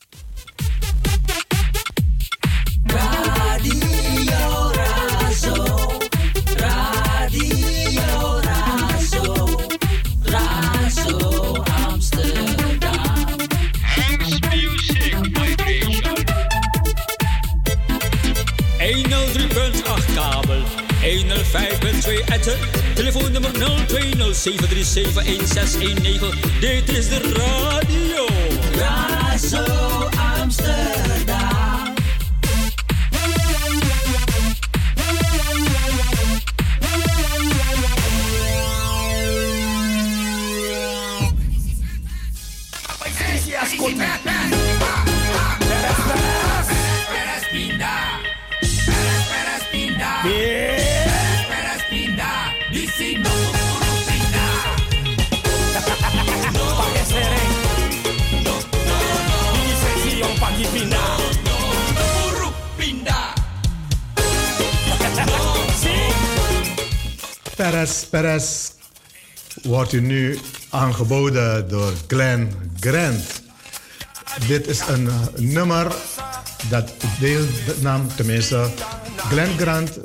105.2 22.35 22.39
etten. 22.39 22.57
Telefoonnummer 22.93 23.51
0207371619. 23.51 23.59
Dit 26.59 26.89
is 26.97 27.07
de 27.07 27.19
radio. 27.33 28.25
Razo 28.79 29.63
Amsterdam. 30.41 31.04
Perez, 67.55 68.03
Perez 68.03 68.69
wordt 69.63 69.93
u 69.93 70.01
nu 70.01 70.39
aangeboden 70.69 71.69
door 71.69 71.93
Glenn 72.07 72.71
Grant. 72.79 73.41
Dit 74.47 74.67
is 74.67 74.79
een 74.87 75.07
eh, 75.07 75.13
nummer 75.35 75.95
dat 76.69 76.93
deel 77.19 77.45
nam, 77.81 78.07
tenminste, 78.15 78.69
Glenn 79.17 79.57
Grant 79.57 79.99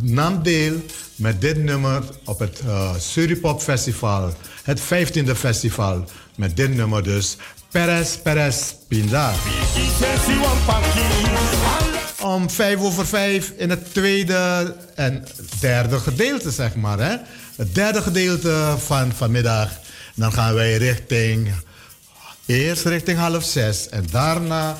nam 0.00 0.42
deel 0.42 0.72
met 1.14 1.40
dit 1.40 1.56
nummer 1.62 2.02
op 2.24 2.38
het 2.38 2.60
uh, 2.66 2.94
Suripop 2.98 3.60
Festival, 3.60 4.34
het 4.62 4.80
15e 4.80 5.36
festival. 5.36 6.04
Met 6.34 6.56
dit 6.56 6.74
nummer 6.74 7.02
dus, 7.02 7.36
Perez, 7.70 8.16
Perez, 8.16 8.74
Pinda. 8.88 9.32
Om 12.22 12.50
vijf 12.50 12.78
over 12.80 13.06
vijf 13.06 13.52
in 13.56 13.70
het 13.70 13.94
tweede 13.94 14.74
en 14.94 15.24
derde 15.60 15.98
gedeelte, 15.98 16.50
zeg 16.50 16.74
maar. 16.74 16.98
Hè? 16.98 17.16
Het 17.56 17.74
derde 17.74 18.02
gedeelte 18.02 18.74
van 18.78 19.12
vanmiddag. 19.12 19.70
Dan 20.14 20.32
gaan 20.32 20.54
wij 20.54 20.76
richting, 20.76 21.52
eerst 22.46 22.84
richting 22.84 23.18
half 23.18 23.44
zes 23.44 23.88
en 23.88 24.04
daarna 24.10 24.76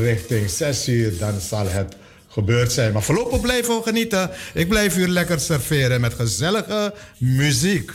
richting 0.00 0.50
zes 0.50 0.88
uur. 0.88 1.18
Dan 1.18 1.40
zal 1.40 1.68
het 1.68 1.94
gebeurd 2.28 2.72
zijn. 2.72 2.92
Maar 2.92 3.02
voorlopig 3.02 3.40
blijven 3.40 3.76
we 3.76 3.82
genieten. 3.82 4.30
Ik 4.54 4.68
blijf 4.68 4.96
u 4.96 5.08
lekker 5.08 5.40
serveren 5.40 6.00
met 6.00 6.14
gezellige 6.14 6.94
muziek. 7.18 7.92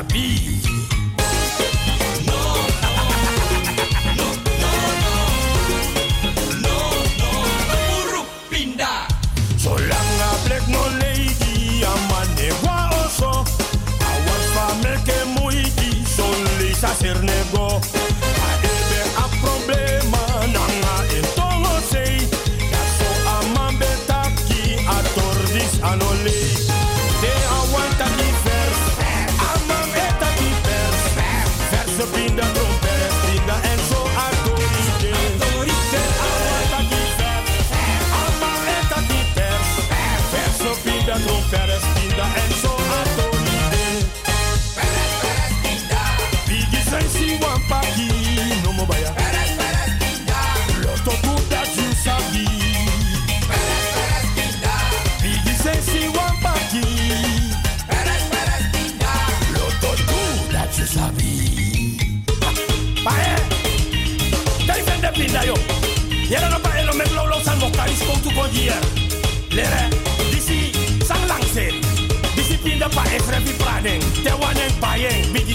Tu 0.00 0.71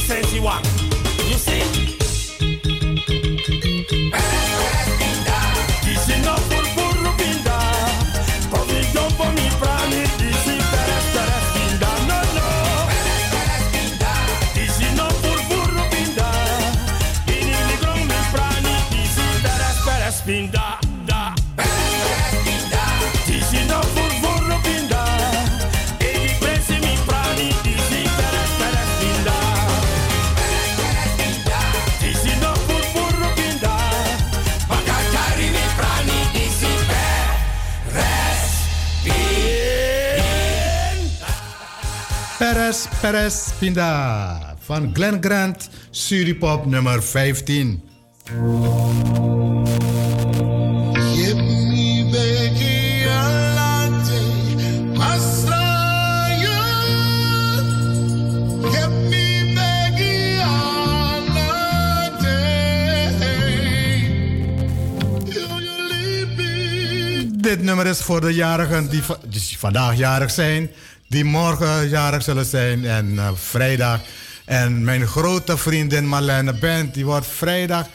sense 0.08 0.34
you 0.34 0.41
want. 0.41 0.76
Perez, 43.02 43.52
Pinda. 43.60 44.56
Van 44.60 44.89
Glenn 44.93 45.18
Grant, 45.22 45.70
Suripop 45.91 46.66
nummer 46.66 47.04
15. 47.04 47.82
Give 51.16 51.36
me 51.36 52.10
Becky 52.12 53.06
Alante, 53.08 54.20
Masaya. 54.93 56.60
Give 58.72 58.89
me 59.10 59.54
Becky 59.56 60.39
Alante. 60.41 62.36
Dit 67.38 67.64
nummer 67.64 67.86
is 67.86 68.02
voor 68.02 68.22
de 68.22 68.34
jarigen 68.34 68.89
die 68.89 69.58
vandaag 69.58 69.98
jarig 69.98 70.32
zijn, 70.32 70.70
die 71.08 71.24
morgen 71.24 71.89
jarig 71.89 72.24
zullen 72.24 72.45
zijn 72.45 72.86
en 72.86 73.20
eh, 73.20 73.30
vrijdag. 73.36 73.99
En 74.45 74.84
mijn 74.84 75.08
grote 75.08 75.58
vriendin 75.58 76.08
Marlene 76.08 76.53
Bent, 76.53 76.93
die 76.93 77.05
wordt 77.05 77.28
vrijdag. 77.28 77.88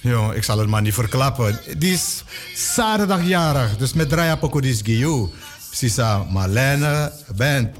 Jong, 0.00 0.32
ik 0.32 0.44
zal 0.44 0.58
het 0.58 0.68
maar 0.68 0.82
niet 0.82 0.94
verklappen. 0.94 1.60
Die 1.78 1.92
is 1.92 2.24
zaterdag 2.54 3.22
jarig, 3.22 3.76
dus 3.76 3.92
met 3.92 4.08
Draya 4.08 4.36
Pokodis 4.36 4.80
Giyu. 4.82 5.28
Sisa 5.70 6.26
Marlene 6.30 7.12
Bent. 7.36 7.76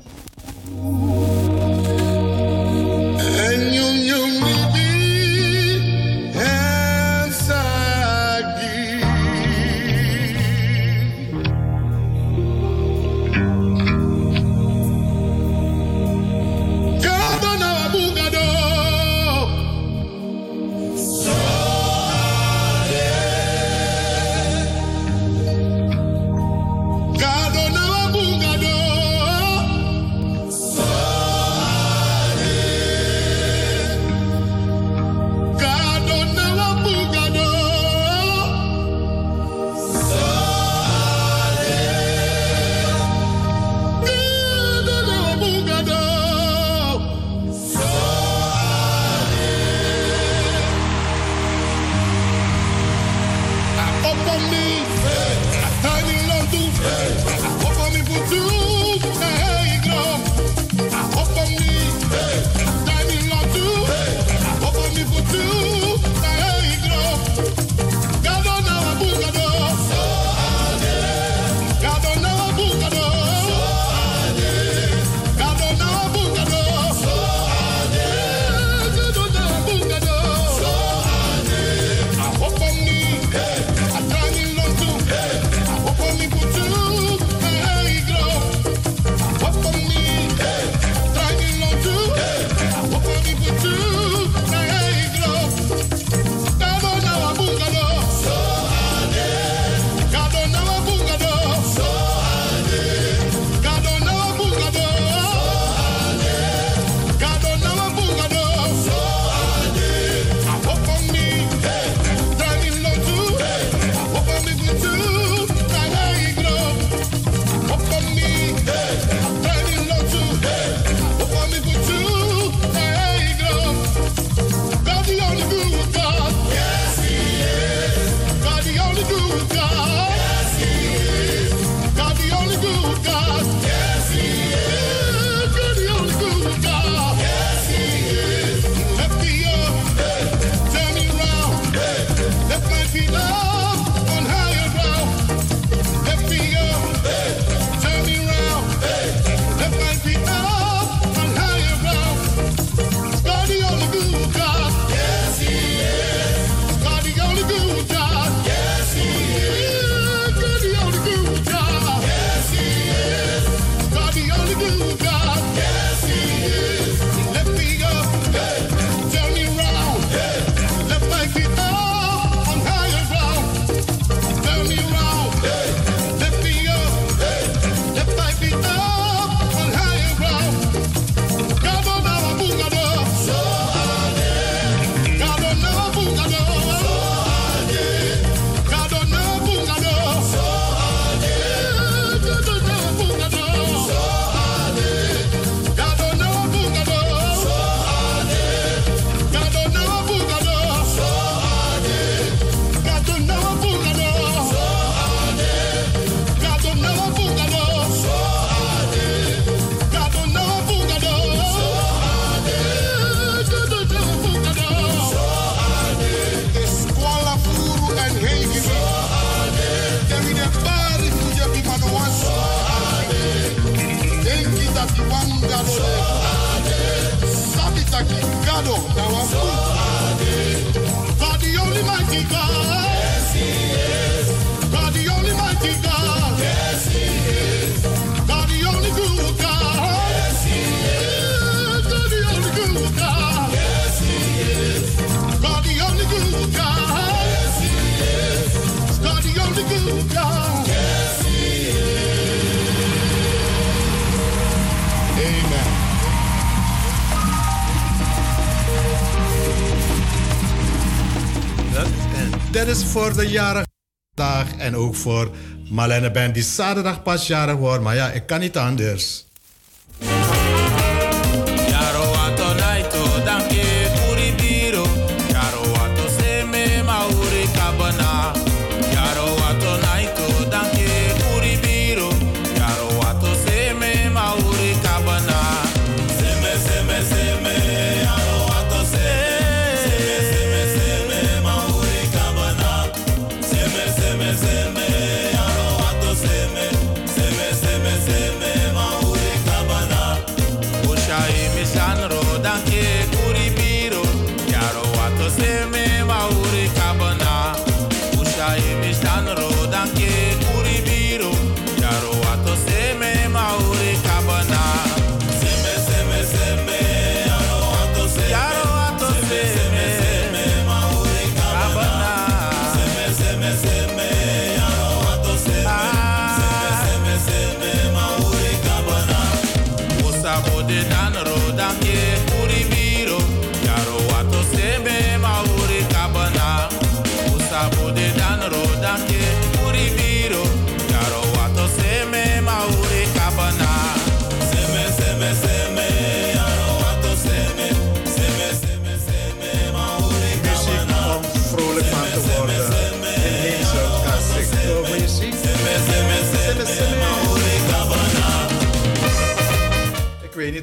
Dat 262.56 262.66
is 262.66 262.84
voor 262.84 263.16
de 263.16 263.28
jarige 263.28 263.66
dag 264.14 264.56
en 264.58 264.76
ook 264.76 264.94
voor 264.94 265.30
Marlene 265.70 266.10
Ben 266.10 266.32
die 266.32 266.42
zaterdag 266.42 267.02
pas 267.02 267.26
jarig 267.26 267.56
wordt. 267.56 267.82
Maar 267.82 267.94
ja, 267.94 268.10
ik 268.10 268.26
kan 268.26 268.40
niet 268.40 268.56
anders. 268.56 269.24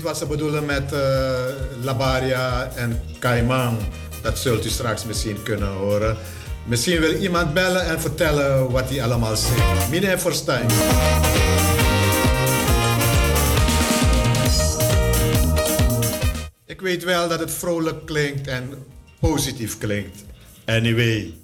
wat 0.03 0.17
ze 0.17 0.25
bedoelen 0.25 0.65
met 0.65 0.93
eh, 0.93 0.99
Labaria 1.81 2.71
en 2.75 3.01
kaiman, 3.19 3.77
Dat 4.21 4.37
zult 4.37 4.65
u 4.65 4.69
straks 4.69 5.05
misschien 5.05 5.43
kunnen 5.43 5.69
horen. 5.69 6.17
Misschien 6.65 6.99
wil 6.99 7.13
iemand 7.13 7.53
bellen 7.53 7.85
en 7.85 8.01
vertellen 8.01 8.71
wat 8.71 8.89
hij 8.89 9.03
allemaal 9.03 9.35
zegt. 9.35 9.89
Meneer 9.89 10.17
Forstein. 10.17 10.67
Ik 16.65 16.81
weet 16.81 17.03
wel 17.03 17.27
dat 17.27 17.39
het 17.39 17.51
vrolijk 17.51 18.05
klinkt 18.05 18.47
en 18.47 18.85
positief 19.19 19.77
klinkt. 19.77 20.23
Anyway. 20.65 21.42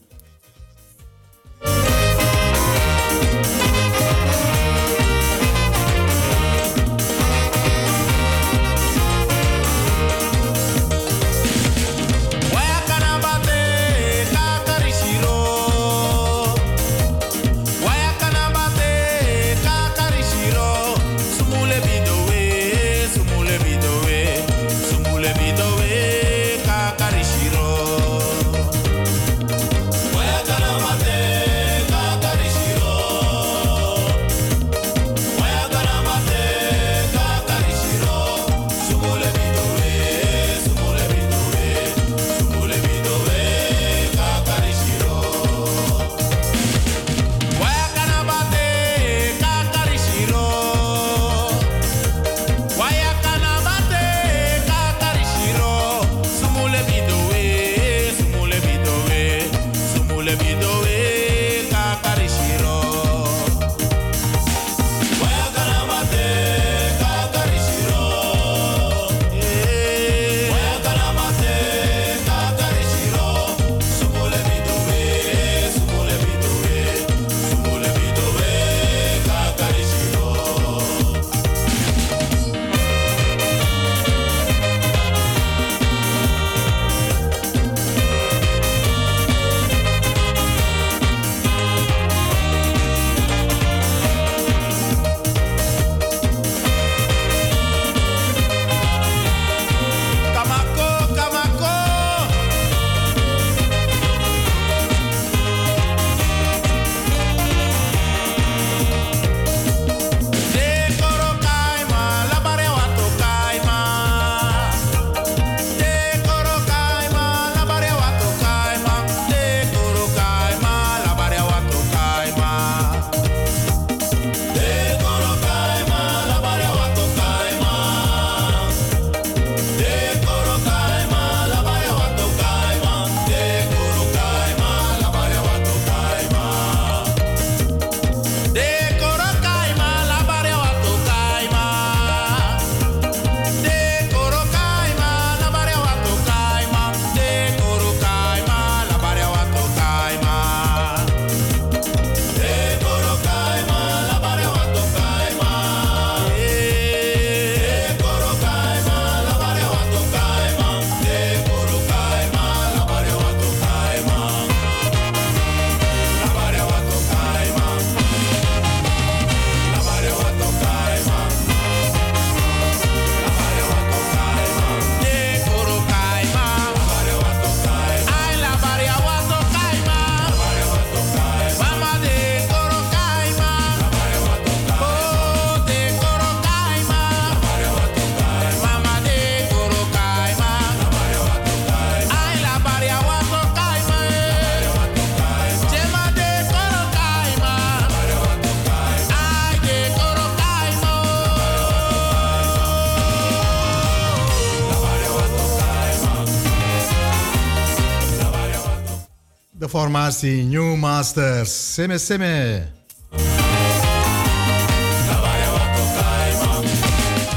Formatie 209.80 210.44
New 210.44 210.76
Masters. 210.76 211.74
Sime 211.74 211.98
Sime. 211.98 212.68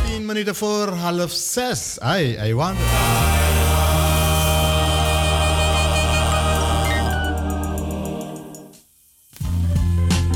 10 0.06 0.26
minuten 0.26 0.54
voor 0.54 0.88
half 0.88 1.30
zes. 1.30 2.00
Ai, 2.00 2.36
ai, 2.36 2.54
want. 2.54 2.78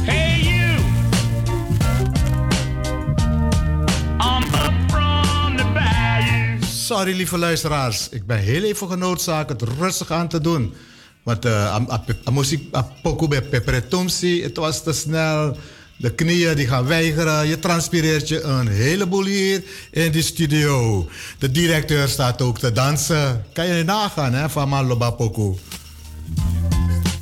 Hey 0.05 0.41
you, 0.41 0.79
I'm 4.21 4.45
up 4.55 4.91
from 4.91 5.57
the 5.57 5.65
bayou. 5.75 6.63
Sorry 6.63 7.17
lieve 7.17 7.39
luisteraars, 7.39 8.09
ik 8.09 8.27
ben 8.27 8.39
heel 8.39 8.63
even 8.63 8.89
genoodzaakt 8.89 9.51
het 9.51 9.63
rustig 9.63 10.11
aan 10.11 10.29
te 10.29 10.41
doen. 10.41 10.75
Want 11.27 11.47
muziek 12.33 12.77
pokoe 13.03 13.29
bij 13.29 13.43
Pepretumsi, 13.43 14.43
het 14.43 14.57
was 14.57 14.83
te 14.83 14.93
snel. 14.93 15.57
De 15.97 16.15
knieën 16.15 16.57
die 16.57 16.67
gaan 16.67 16.87
weigeren. 16.87 17.47
Je 17.47 17.59
transpireert 17.59 18.29
je 18.29 18.43
een 18.43 18.69
heleboel 18.69 19.25
hier 19.25 19.63
in 19.91 20.13
die 20.13 20.23
studio. 20.23 21.09
De 21.39 21.51
directeur 21.51 22.09
staat 22.09 22.43
ook 22.43 22.59
te 22.59 22.73
dansen. 22.73 23.45
Kan 23.53 23.67
je 23.67 23.85
nagaan 23.85 24.33
hè, 24.33 24.49
van 24.49 24.69
Maloba 24.69 25.11
Poku. 25.11 25.55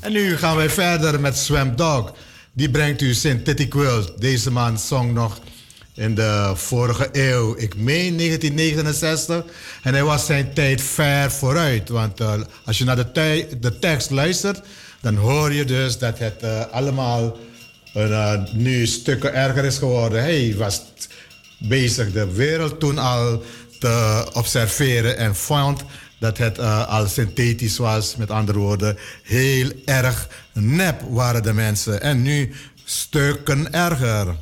En 0.01 0.13
nu 0.13 0.37
gaan 0.37 0.57
wij 0.57 0.71
verder 0.71 1.21
met 1.21 1.37
Swam 1.37 1.77
Dog. 1.77 2.13
Die 2.53 2.71
brengt 2.71 3.01
u 3.01 3.15
Synthetic 3.15 3.71
Quilt. 3.71 4.21
Deze 4.21 4.51
man 4.51 4.79
zong 4.79 5.13
nog 5.13 5.39
in 5.95 6.15
de 6.15 6.53
vorige 6.55 7.09
eeuw, 7.13 7.57
ik 7.57 7.77
meen 7.77 8.17
1969. 8.17 9.45
En 9.83 9.93
hij 9.93 10.05
was 10.05 10.27
zijn 10.27 10.55
tijd 10.55 10.83
ver 10.83 11.31
vooruit. 11.31 11.89
Want 11.89 12.21
uh, 12.21 12.35
als 12.65 12.79
je 12.79 12.85
naar 12.85 13.13
de, 13.13 13.49
de 13.61 13.79
tekst 13.79 14.11
luistert, 14.11 14.61
dan 15.01 15.15
hoor 15.15 15.53
je 15.53 15.65
dus 15.65 15.99
dat 15.99 16.19
het 16.19 16.43
uh, 16.45 16.61
allemaal 16.71 17.39
uh, 17.97 18.33
nu 18.53 18.87
stukken 18.87 19.35
erger 19.35 19.65
is 19.65 19.79
geworden. 19.79 20.23
Hij 20.23 20.55
was 20.57 20.83
bezig 21.59 22.13
de 22.13 22.33
wereld 22.33 22.81
toen 22.81 22.99
al 22.99 23.43
te 23.79 24.27
observeren 24.33 25.17
en 25.17 25.37
vond 25.37 25.85
dat 26.19 26.39
het 26.39 26.59
al 26.89 27.07
synthetisch 27.07 27.77
was. 27.77 28.17
Met 28.17 28.31
andere 28.31 28.59
woorden, 28.59 28.99
heel 29.23 29.71
erg 29.85 30.29
nep 30.53 31.01
waren 31.09 31.43
de 31.43 31.53
mensen. 31.53 32.01
En 32.01 32.23
nu 32.23 32.53
stukken 32.85 33.73
erger. 33.73 34.37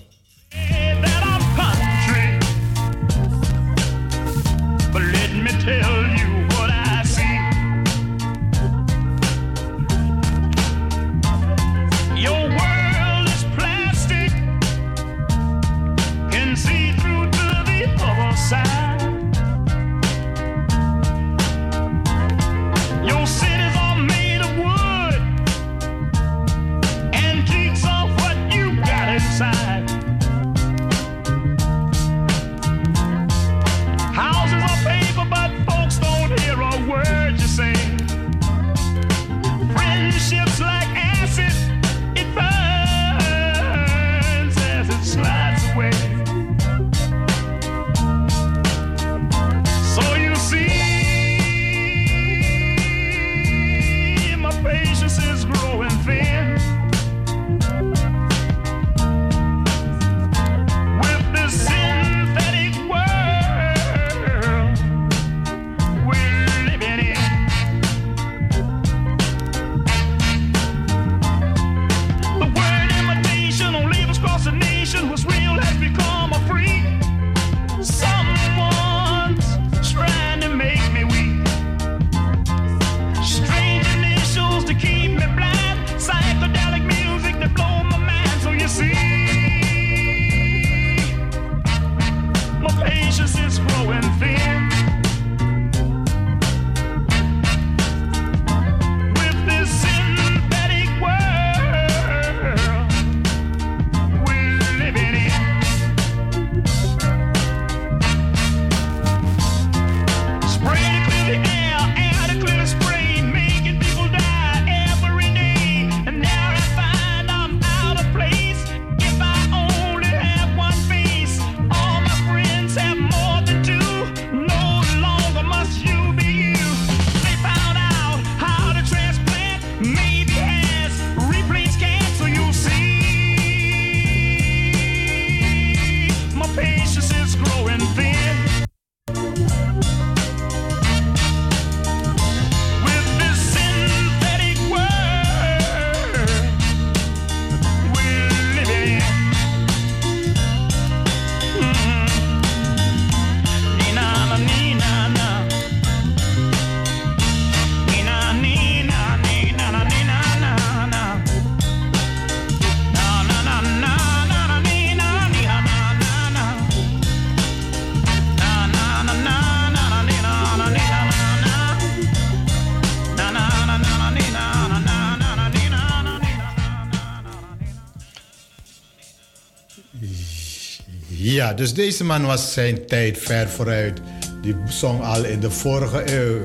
Dus 181.55 181.75
deze 181.75 182.05
man 182.05 182.27
was 182.27 182.53
zijn 182.53 182.87
tijd 182.87 183.19
ver 183.19 183.49
vooruit. 183.49 184.01
Die 184.43 184.57
zong 184.69 185.03
al 185.03 185.25
in 185.25 185.41
de 185.41 185.51
vorige 185.51 186.17
eeuw. 186.17 186.41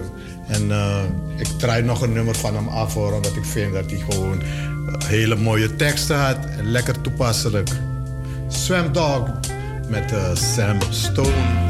En 0.47 0.71
eh, 0.71 1.03
ik 1.37 1.47
draai 1.57 1.83
nog 1.83 2.01
een 2.01 2.13
nummer 2.13 2.35
van 2.35 2.55
hem 2.55 2.67
af 2.67 2.93
hoor, 2.93 3.13
omdat 3.13 3.35
ik 3.35 3.45
vind 3.45 3.73
dat 3.73 3.89
hij 3.89 3.99
gewoon 4.09 4.41
eh, 4.41 5.07
hele 5.07 5.35
mooie 5.35 5.75
teksten 5.75 6.17
had. 6.17 6.45
En 6.45 6.71
lekker 6.71 7.01
toepasselijk. 7.01 7.69
Swam 8.47 8.91
Dog 8.91 9.29
met 9.87 10.11
eh, 10.11 10.35
Sam 10.35 10.77
Stone. 10.89 11.66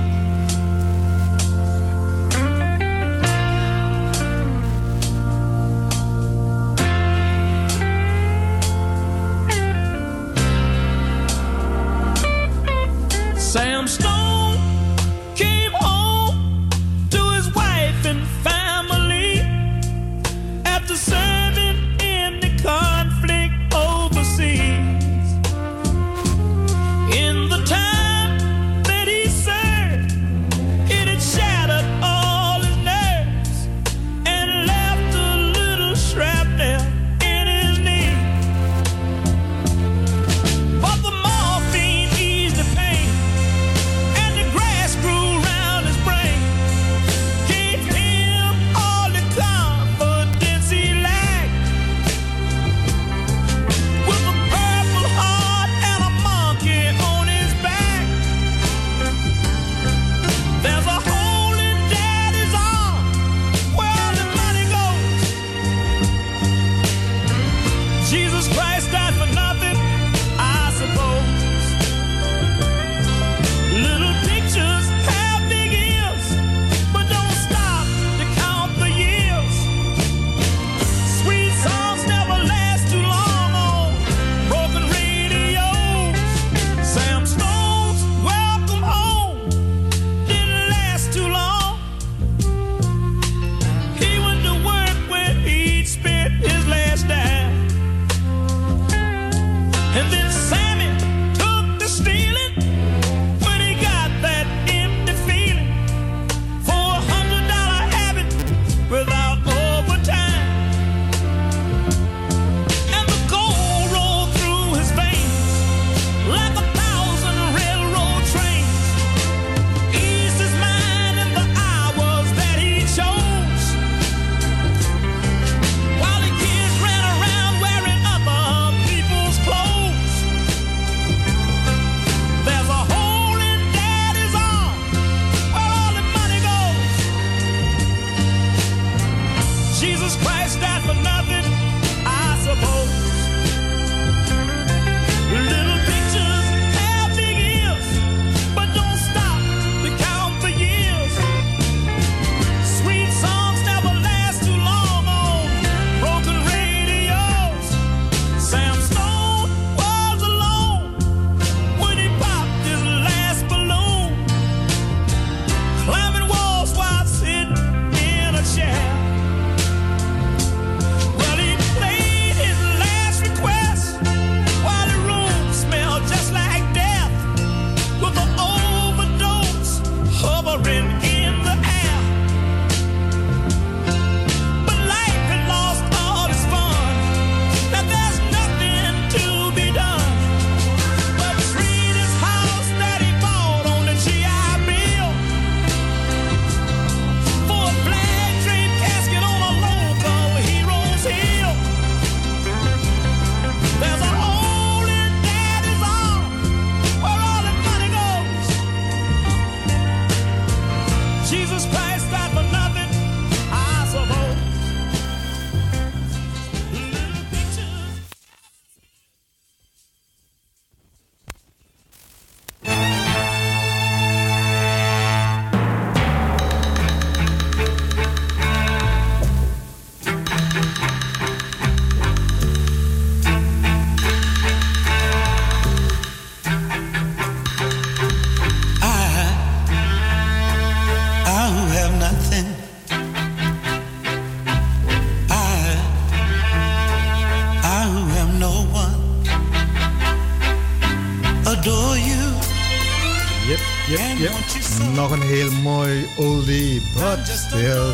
Oldie, 256.17 256.81
but 256.93 257.27
still 257.27 257.93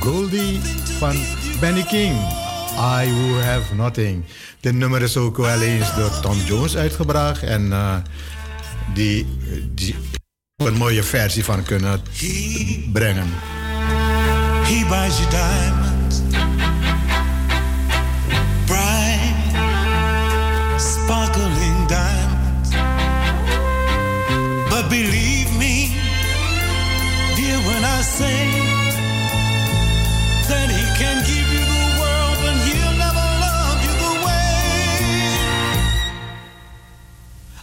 goldie 0.00 0.60
van 0.98 1.16
Benny 1.60 1.82
King. 1.82 2.14
I 2.76 3.06
Who 3.10 3.40
Have 3.40 3.74
Nothing. 3.74 4.24
Dit 4.60 4.74
nummer 4.74 5.02
is 5.02 5.16
ook 5.16 5.36
wel 5.36 5.60
eens 5.62 5.94
door 5.94 6.20
Tom 6.20 6.38
Jones 6.44 6.76
uitgebracht. 6.76 7.42
En 7.42 7.72
eh, 7.72 7.96
die, 8.94 9.26
die 9.74 9.94
een 10.56 10.74
mooie 10.74 11.02
versie 11.02 11.44
van 11.44 11.62
kunnen 11.62 12.00
brengen. 12.92 13.26
He 14.62 14.86
buys 14.88 15.18
say 28.12 28.44
that 30.50 30.68
he 30.68 30.84
can 31.00 31.16
give 31.24 31.48
you 31.54 31.64
the 31.72 31.84
world, 31.96 32.36
but 32.44 32.56
he'll 32.66 32.96
never 33.00 33.26
love 33.40 33.78
you 33.84 33.92
the 34.04 34.14
way 34.26 34.52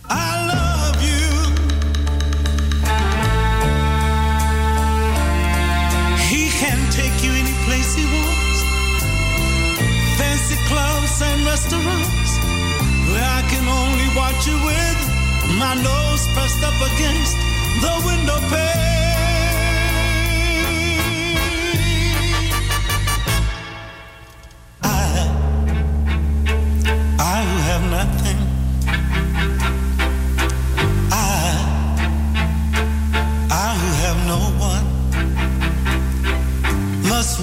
I 0.09 0.31
love 0.49 0.97
you. 1.05 1.30
He 6.34 6.43
can 6.61 6.80
take 6.97 7.15
you 7.21 7.31
any 7.41 7.55
place 7.69 7.93
he 7.93 8.05
wants. 8.09 8.59
Fancy 10.17 10.57
clubs 10.65 11.21
and 11.30 11.39
restaurants 11.45 12.31
where 13.11 13.30
I 13.38 13.41
can 13.53 13.65
only 13.69 14.09
watch 14.17 14.41
you 14.49 14.57
with 14.65 14.99
my 15.61 15.73
nose 15.77 16.23
pressed 16.34 16.63
up 16.65 16.80
against 16.89 17.38
the 17.85 17.93
window 18.07 18.39
pane. 18.49 18.98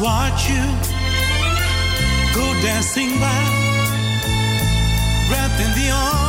Watch 0.06 0.48
you 0.48 0.64
go 2.32 2.46
dancing 2.62 3.10
by, 3.18 3.42
wrapped 5.28 5.60
in 5.60 5.70
the 5.74 5.90
arms 5.90 6.25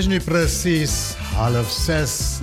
is 0.00 0.06
nu 0.06 0.20
precies 0.20 1.14
half 1.34 1.70
zes 1.70 2.38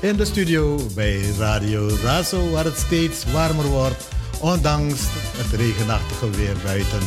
in 0.00 0.16
de 0.16 0.24
studio 0.24 0.86
bij 0.94 1.20
Radio 1.38 1.90
Razo, 2.02 2.50
waar 2.50 2.64
het 2.64 2.78
steeds 2.78 3.24
warmer 3.32 3.66
wordt, 3.66 4.08
ondanks 4.40 5.00
het 5.36 5.60
regenachtige 5.60 6.30
weer 6.30 6.56
buiten. 6.64 7.00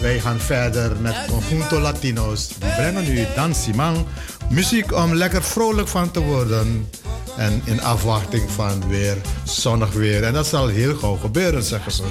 Wij 0.00 0.20
gaan 0.20 0.38
verder 0.38 0.96
met 1.00 1.14
Conjunto 1.30 1.80
Latino's. 1.80 2.48
Die 2.48 2.74
brengen 2.74 3.10
u 3.10 3.26
Dan 3.34 3.54
Simang, 3.54 4.06
muziek 4.50 4.92
om 4.92 5.14
lekker 5.14 5.42
vrolijk 5.42 5.88
van 5.88 6.10
te 6.10 6.20
worden. 6.20 6.88
En 7.36 7.62
in 7.64 7.82
afwachting 7.82 8.50
van 8.50 8.88
weer 8.88 9.16
zonnig 9.44 9.92
weer. 9.92 10.22
En 10.22 10.32
dat 10.32 10.46
zal 10.46 10.66
heel 10.66 10.96
gauw 10.96 11.16
gebeuren, 11.16 11.62
zeggen 11.62 11.92
ze. 11.92 12.02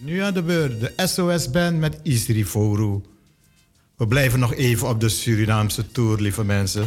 Nu 0.00 0.22
aan 0.22 0.34
de 0.34 0.42
beurt, 0.42 0.80
de 0.80 0.92
SOS 1.06 1.50
Band 1.50 1.78
met 1.78 1.98
Isri 2.02 2.44
Foru. 2.44 3.00
We 3.96 4.06
blijven 4.06 4.38
nog 4.38 4.54
even 4.54 4.88
op 4.88 5.00
de 5.00 5.08
Surinaamse 5.08 5.90
tour, 5.90 6.20
lieve 6.20 6.44
mensen. 6.44 6.86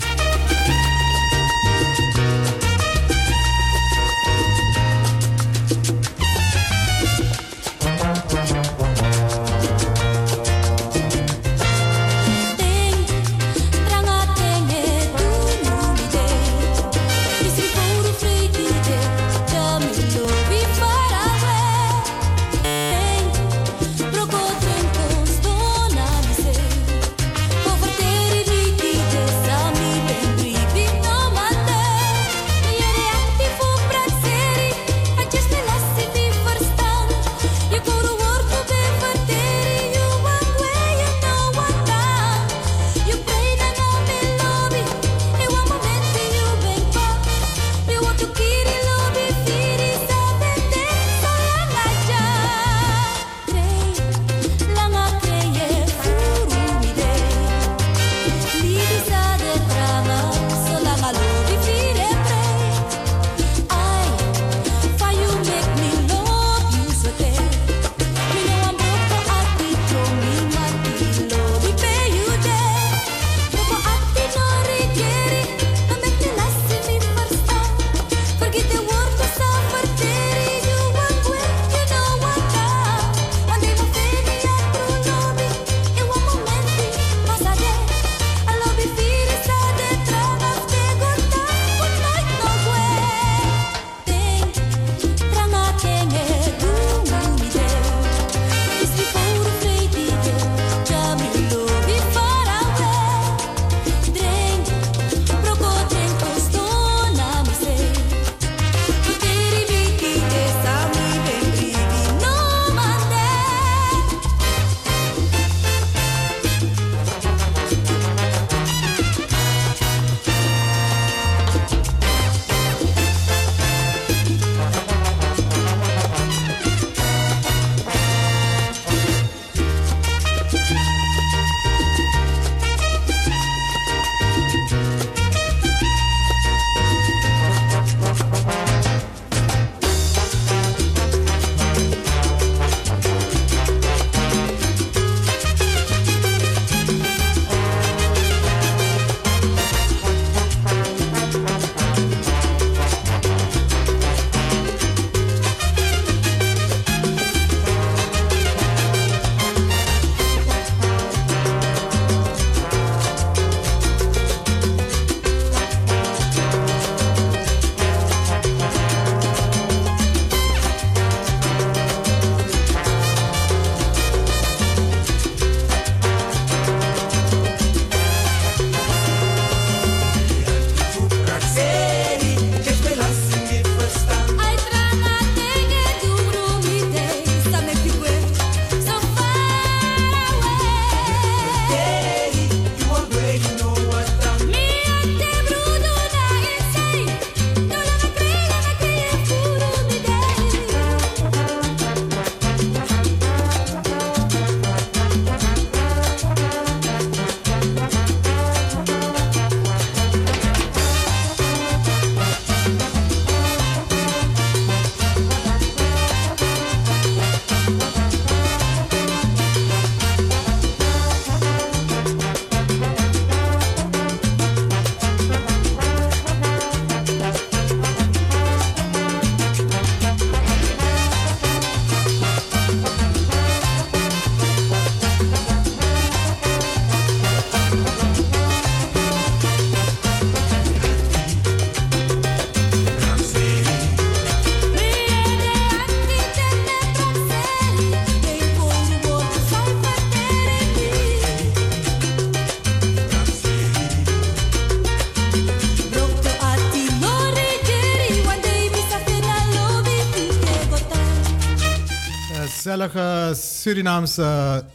Surinaamse 263.61 264.65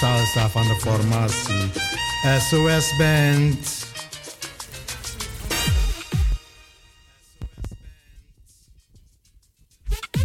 salsa 0.00 0.48
van 0.48 0.66
de 0.66 0.74
formatie 0.80 1.70
SOS 2.38 2.96
Band. 2.98 3.86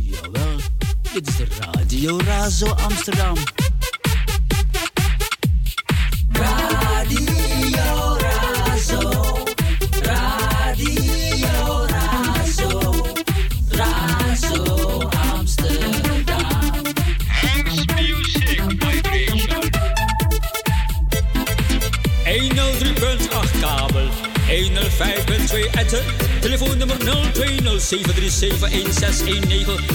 Jawel, 0.02 0.60
dit 1.14 1.28
is 1.28 1.36
de 1.36 1.48
Radio 1.60 2.18
Razo 2.18 2.68
Amsterdam. 2.68 3.36
Dit 28.40 28.52
is 28.52 29.91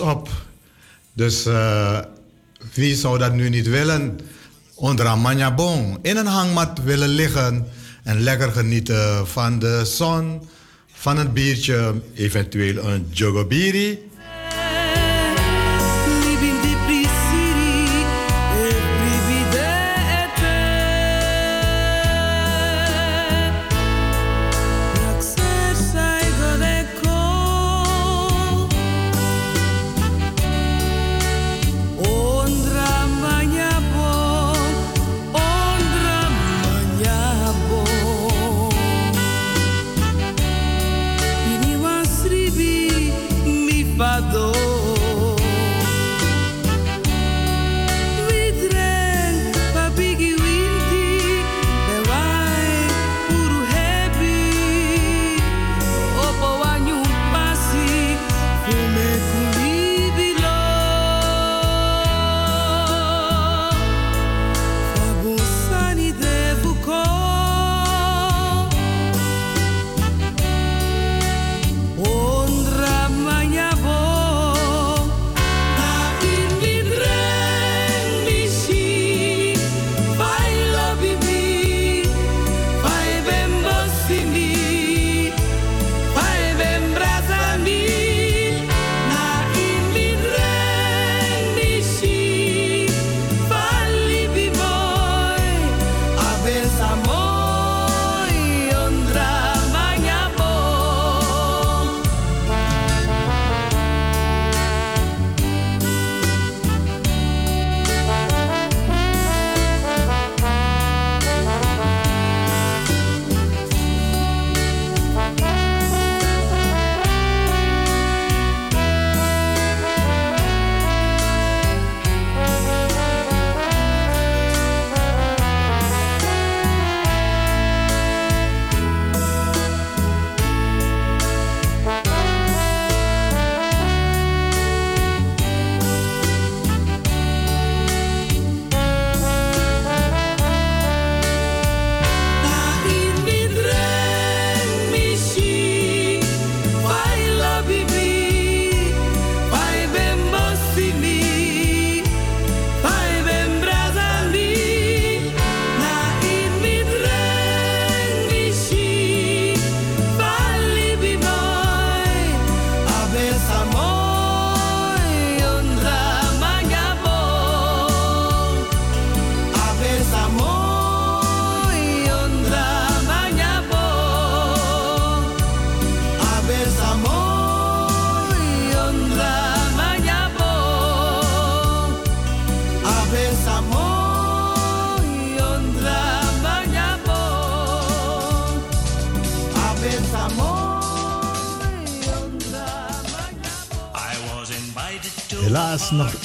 op. 0.00 0.28
Dus 1.12 1.46
eh, 1.46 1.98
wie 2.74 2.94
zou 2.96 3.18
dat 3.18 3.34
nu 3.34 3.48
niet 3.48 3.68
willen? 3.68 4.18
Onder 4.74 5.06
een 5.06 5.20
manjabong 5.20 5.98
in 6.02 6.16
een 6.16 6.26
hangmat 6.26 6.82
willen 6.82 7.08
liggen 7.08 7.66
en 8.02 8.20
lekker 8.20 8.50
genieten 8.50 9.26
van 9.26 9.58
de 9.58 9.84
zon, 9.84 10.48
van 10.92 11.18
het 11.18 11.34
biertje, 11.34 11.94
eventueel 12.14 12.84
een 12.84 13.06
jogobiri. 13.10 14.10
Mi 44.20 44.53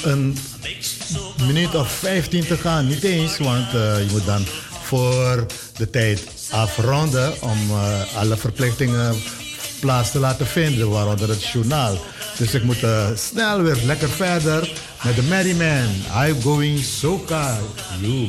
een 0.03 0.37
minuut 1.45 1.75
of 1.75 1.91
15 1.91 2.45
te 2.45 2.57
gaan. 2.57 2.87
Niet 2.87 3.03
eens, 3.03 3.37
want 3.37 3.73
eh, 3.73 3.99
je 3.99 4.07
moet 4.11 4.25
dan 4.25 4.45
voor 4.83 5.45
de 5.77 5.89
tijd 5.89 6.27
afronden 6.49 7.41
om 7.41 7.69
eh, 7.69 8.15
alle 8.15 8.37
verplichtingen 8.37 9.15
plaats 9.79 10.11
te 10.11 10.19
laten 10.19 10.47
vinden, 10.47 10.89
waaronder 10.89 11.29
het 11.29 11.47
journaal. 11.47 11.97
Dus 12.37 12.53
ik 12.53 12.63
moet 12.63 12.83
eh, 12.83 13.07
snel 13.15 13.61
weer 13.61 13.77
lekker 13.85 14.09
verder 14.09 14.71
met 15.03 15.15
de 15.15 15.23
Merryman. 15.23 15.87
I'm 16.25 16.41
going 16.41 16.79
soca 16.79 17.57
you. 18.01 18.27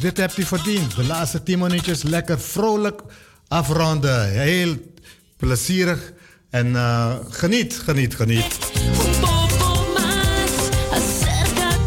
Dit 0.00 0.16
hebt 0.16 0.38
u 0.38 0.42
verdiend. 0.42 0.96
De 0.96 1.04
laatste 1.04 1.42
10 1.42 1.58
minuutjes 1.58 2.02
lekker 2.02 2.40
vrolijk 2.40 3.02
afronden. 3.48 4.30
Heel 4.30 4.76
plezierig. 5.36 6.12
En 6.50 6.76
eh, 6.76 7.14
geniet, 7.30 7.80
geniet, 7.84 8.14
geniet. 8.14 8.58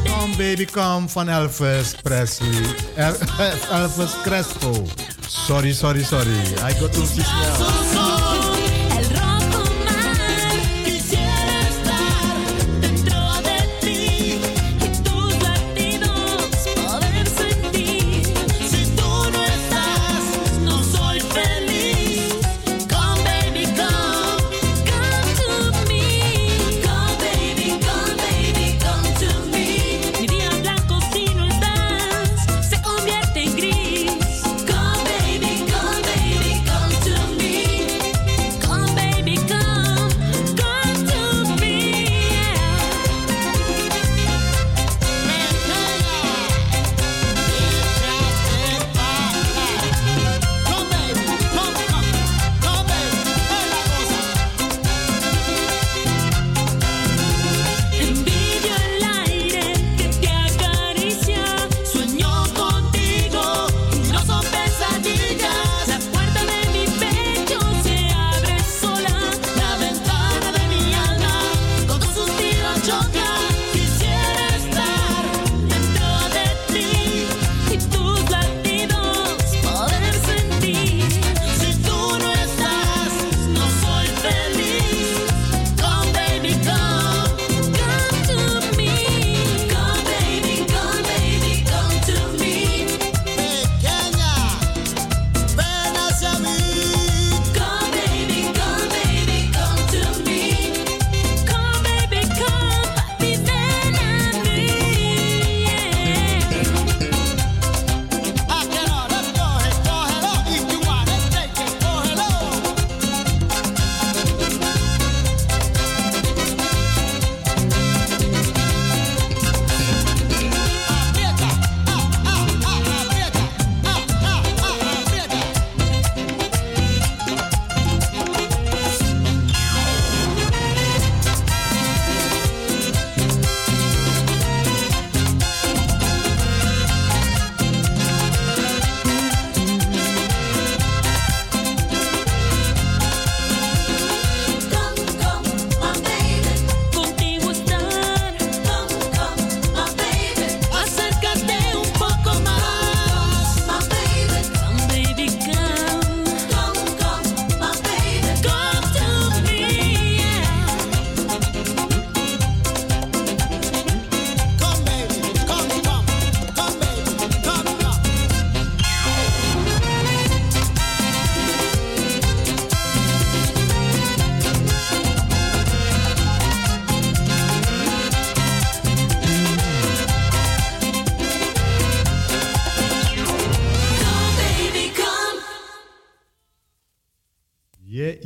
Come 0.04 0.36
baby 0.38 0.66
come 0.66 1.08
van 1.08 1.30
Elvis 1.30 1.96
Presley. 2.04 2.76
Elvis 3.72 4.12
Crespo. 4.24 4.86
Sorry, 5.28 5.74
sorry, 5.74 6.04
sorry. 6.04 6.38
I 6.70 6.74
got 6.80 6.94
to 6.94 7.06
snel. 7.06 7.97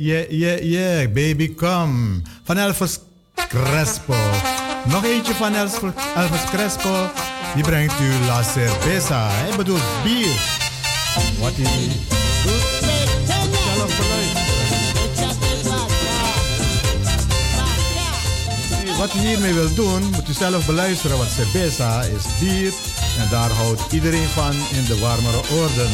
Yeah, 0.02 0.26
yeah, 0.30 0.58
yeah, 0.58 1.06
baby 1.06 1.54
come. 1.54 2.22
Van 2.44 2.58
Elvis 2.58 2.98
Crespo. 3.48 4.14
Nog 4.84 5.04
eentje 5.04 5.34
van 5.34 5.54
Elvis, 5.54 6.44
Crespo. 6.50 7.10
Die 7.54 7.62
brengt 7.62 8.00
u 8.00 8.26
La 8.26 8.42
Cerveza. 8.42 9.28
Hij 9.30 9.56
bedoelt 9.56 9.82
bier. 10.02 10.60
Wat 11.40 11.52
is 11.56 11.68
beluisteren. 13.96 14.36
Wat 18.98 19.14
u 19.14 19.18
hiermee 19.18 19.52
wil 19.52 19.74
doen, 19.74 20.02
moet 20.02 20.28
u 20.28 20.32
zelf 20.32 20.66
beluisteren. 20.66 21.16
Want 21.16 21.30
cerveza 21.30 22.02
is 22.02 22.24
bier. 22.40 22.72
En 23.18 23.28
daar 23.30 23.50
houdt 23.50 23.92
iedereen 23.92 24.28
van 24.28 24.52
in 24.52 24.84
de 24.84 24.98
warmere 24.98 25.40
orden. 25.50 25.90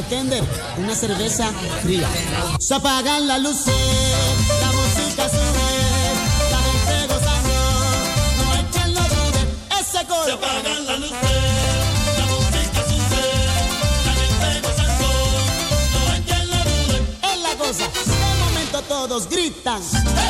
Bartender, 0.00 0.42
una 0.78 0.94
cerveza 0.94 1.52
fría. 1.82 2.08
Se 2.58 2.74
apagan 2.74 3.28
las 3.28 3.38
luces, 3.38 3.74
la 4.62 4.72
música 4.72 5.28
sube, 5.28 5.68
la 6.50 6.58
gente 6.58 7.06
gozando, 7.12 7.54
no 8.38 8.52
hay 8.52 8.64
quien 8.72 8.94
lo 8.94 9.00
dude, 9.02 9.42
ese 9.78 10.06
coro. 10.06 10.24
Se 10.24 10.32
apagan 10.32 10.86
las 10.86 11.00
luces, 11.00 11.18
la 12.16 12.26
música 12.32 12.80
sube, 12.88 13.24
la 14.06 14.12
gente 14.14 14.48
gozando, 14.66 15.08
no 15.92 16.12
hay 16.12 16.20
quien 16.22 16.44
lo 16.48 16.56
dude. 16.56 16.98
Es 17.30 17.38
la 17.42 17.54
cosa, 17.62 17.84
de 17.84 18.36
momento 18.40 18.82
todos 18.88 19.28
gritan. 19.28 19.82
Au. 19.82 20.29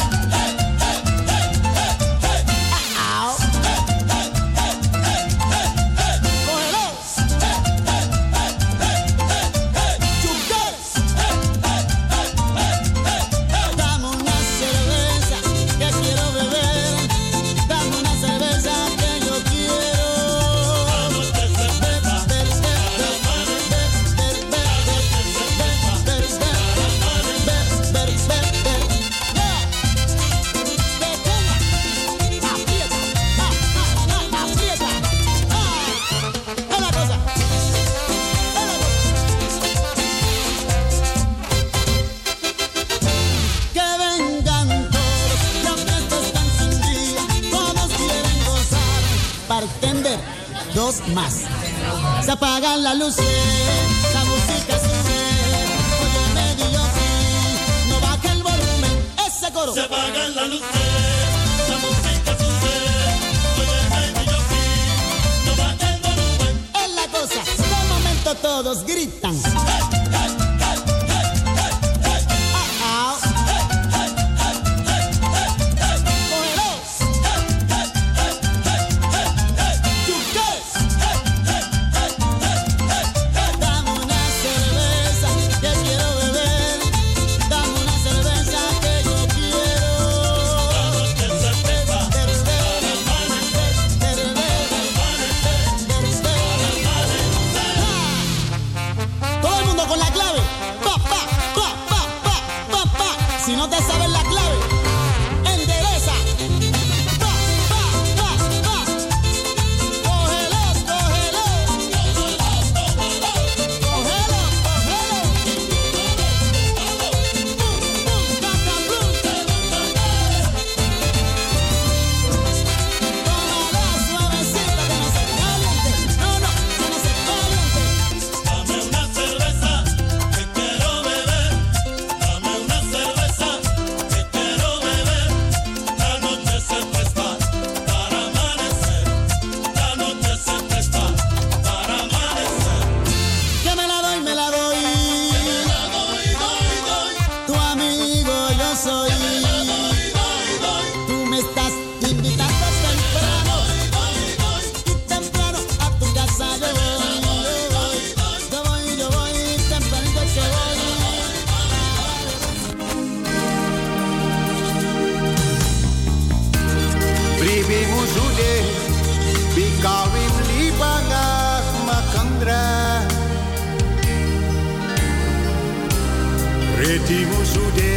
Reti 177.01 177.25
musude 177.27 177.97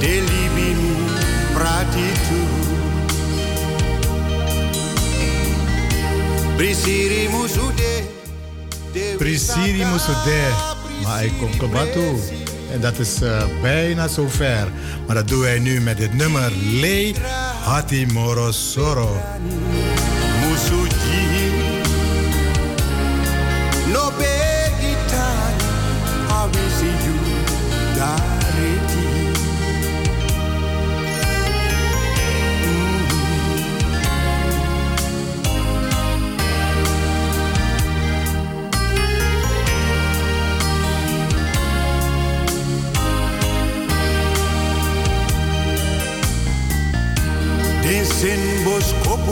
Delibin 0.00 0.80
pratitu 1.54 2.40
Brisiri 6.56 7.28
musude 7.28 7.92
Prisiri 9.18 9.84
Musude. 9.84 10.42
Maar 11.02 11.24
ik 11.24 11.32
kom. 11.38 11.70
En 12.72 12.80
dat 12.80 12.98
is 12.98 13.22
eh, 13.22 13.42
bijna 13.62 14.08
zover. 14.08 14.68
Maar 15.06 15.16
dat 15.16 15.28
doen 15.28 15.40
wij 15.40 15.58
nu 15.58 15.80
met 15.80 15.96
dit 15.96 16.14
nummer. 16.14 16.52
Le 16.80 17.12
Hati 17.64 18.06
Morosoro. 18.06 19.20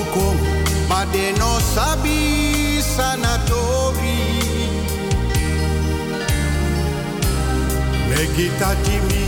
Den 0.00 0.06
sin 0.06 0.14
bos 0.14 0.14
kopuko, 0.14 0.34
ma 0.88 1.04
de 1.12 1.32
no 1.38 1.60
sabi 1.60 2.80
sanatori 2.80 4.20
Megita 8.08 8.74
Jimmy 8.84 9.24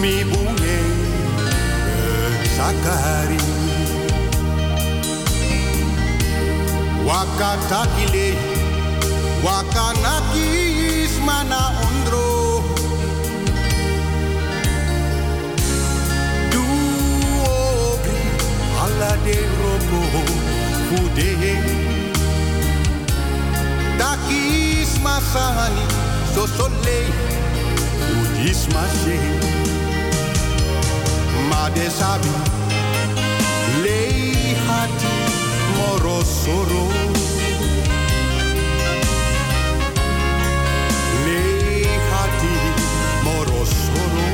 mi 0.00 0.24
bunge 0.24 0.80
sakari 2.56 3.40
Wakatakile 7.06 8.28
Wakanaki 9.44 11.08
roko 19.90 20.22
fude 20.88 21.30
Takis 23.98 24.92
masani 25.04 25.84
so 26.34 26.46
soleil 26.56 27.12
Ujis 28.20 28.62
mashe 28.74 29.18
Made 31.50 31.86
sabi 31.98 32.32
Lei 33.82 34.54
hati 34.66 35.14
morosoro 35.76 36.84
Lei 41.24 41.84
hati 42.10 42.54
morosoro 43.24 44.26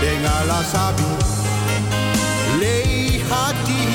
Dengala 0.00 0.60
sabi 0.72 1.08
Lei 3.34 3.42
hati 3.42 3.88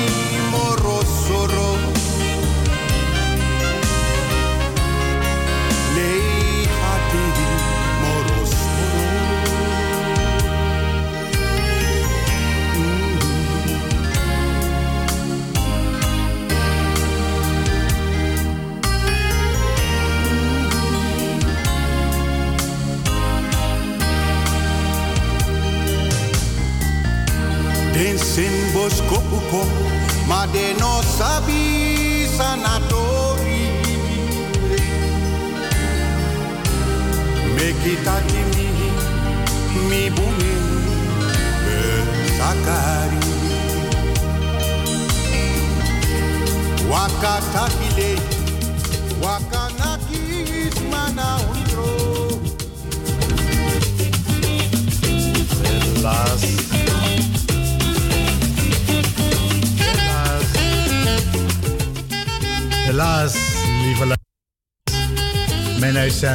morosoro 0.50 1.89
bosco 29.50 29.56
uko, 29.56 29.66
ma 30.28 30.46
de 30.46 30.74
no 30.78 31.02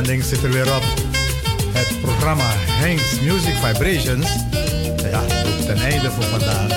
uitzending 0.09 0.23
zit 0.23 0.43
er 0.43 0.51
weer 0.51 0.75
op. 0.75 0.83
Het 1.73 2.01
programma 2.01 2.49
Hanks 2.79 3.19
Music 3.19 3.55
Vibrations 3.63 4.27
ja, 5.11 5.21
ten 5.65 5.77
einde 5.77 6.11
voor 6.11 6.23
vandaag. 6.23 6.71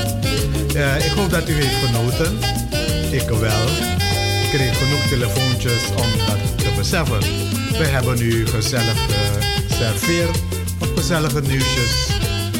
Eh, 0.74 1.06
ik 1.06 1.12
hoop 1.12 1.30
dat 1.30 1.48
u 1.48 1.52
heeft 1.52 1.86
genoten. 1.86 2.38
Ik 3.10 3.28
wel. 3.28 3.66
Ik 4.42 4.50
kreeg 4.50 4.78
genoeg 4.78 5.06
telefoontjes 5.08 5.88
om 5.88 6.26
dat 6.26 6.58
te 6.58 6.72
beseffen. 6.76 7.20
We 7.78 7.84
hebben 7.84 8.20
u 8.22 8.46
gezellig 8.46 8.98
geserveerd 9.68 10.38
op 10.80 10.96
gezellige 10.96 11.40
nieuwsjes, 11.40 12.08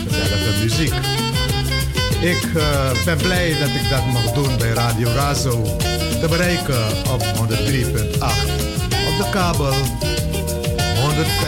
gezellige 0.08 0.62
muziek. 0.62 0.94
Ik 2.20 2.56
eh, 2.56 3.04
ben 3.04 3.16
blij 3.16 3.56
dat 3.60 3.68
ik 3.68 3.90
dat 3.90 4.06
mag 4.06 4.32
doen 4.32 4.58
bij 4.58 4.70
Radio 4.70 5.08
Razo. 5.08 5.62
Te 6.20 6.26
bereiken 6.28 6.86
op 7.12 7.22
103.8. 7.22 8.68
Op 9.08 9.16
de 9.24 9.28
kabel 9.30 9.74
105. 11.18 11.38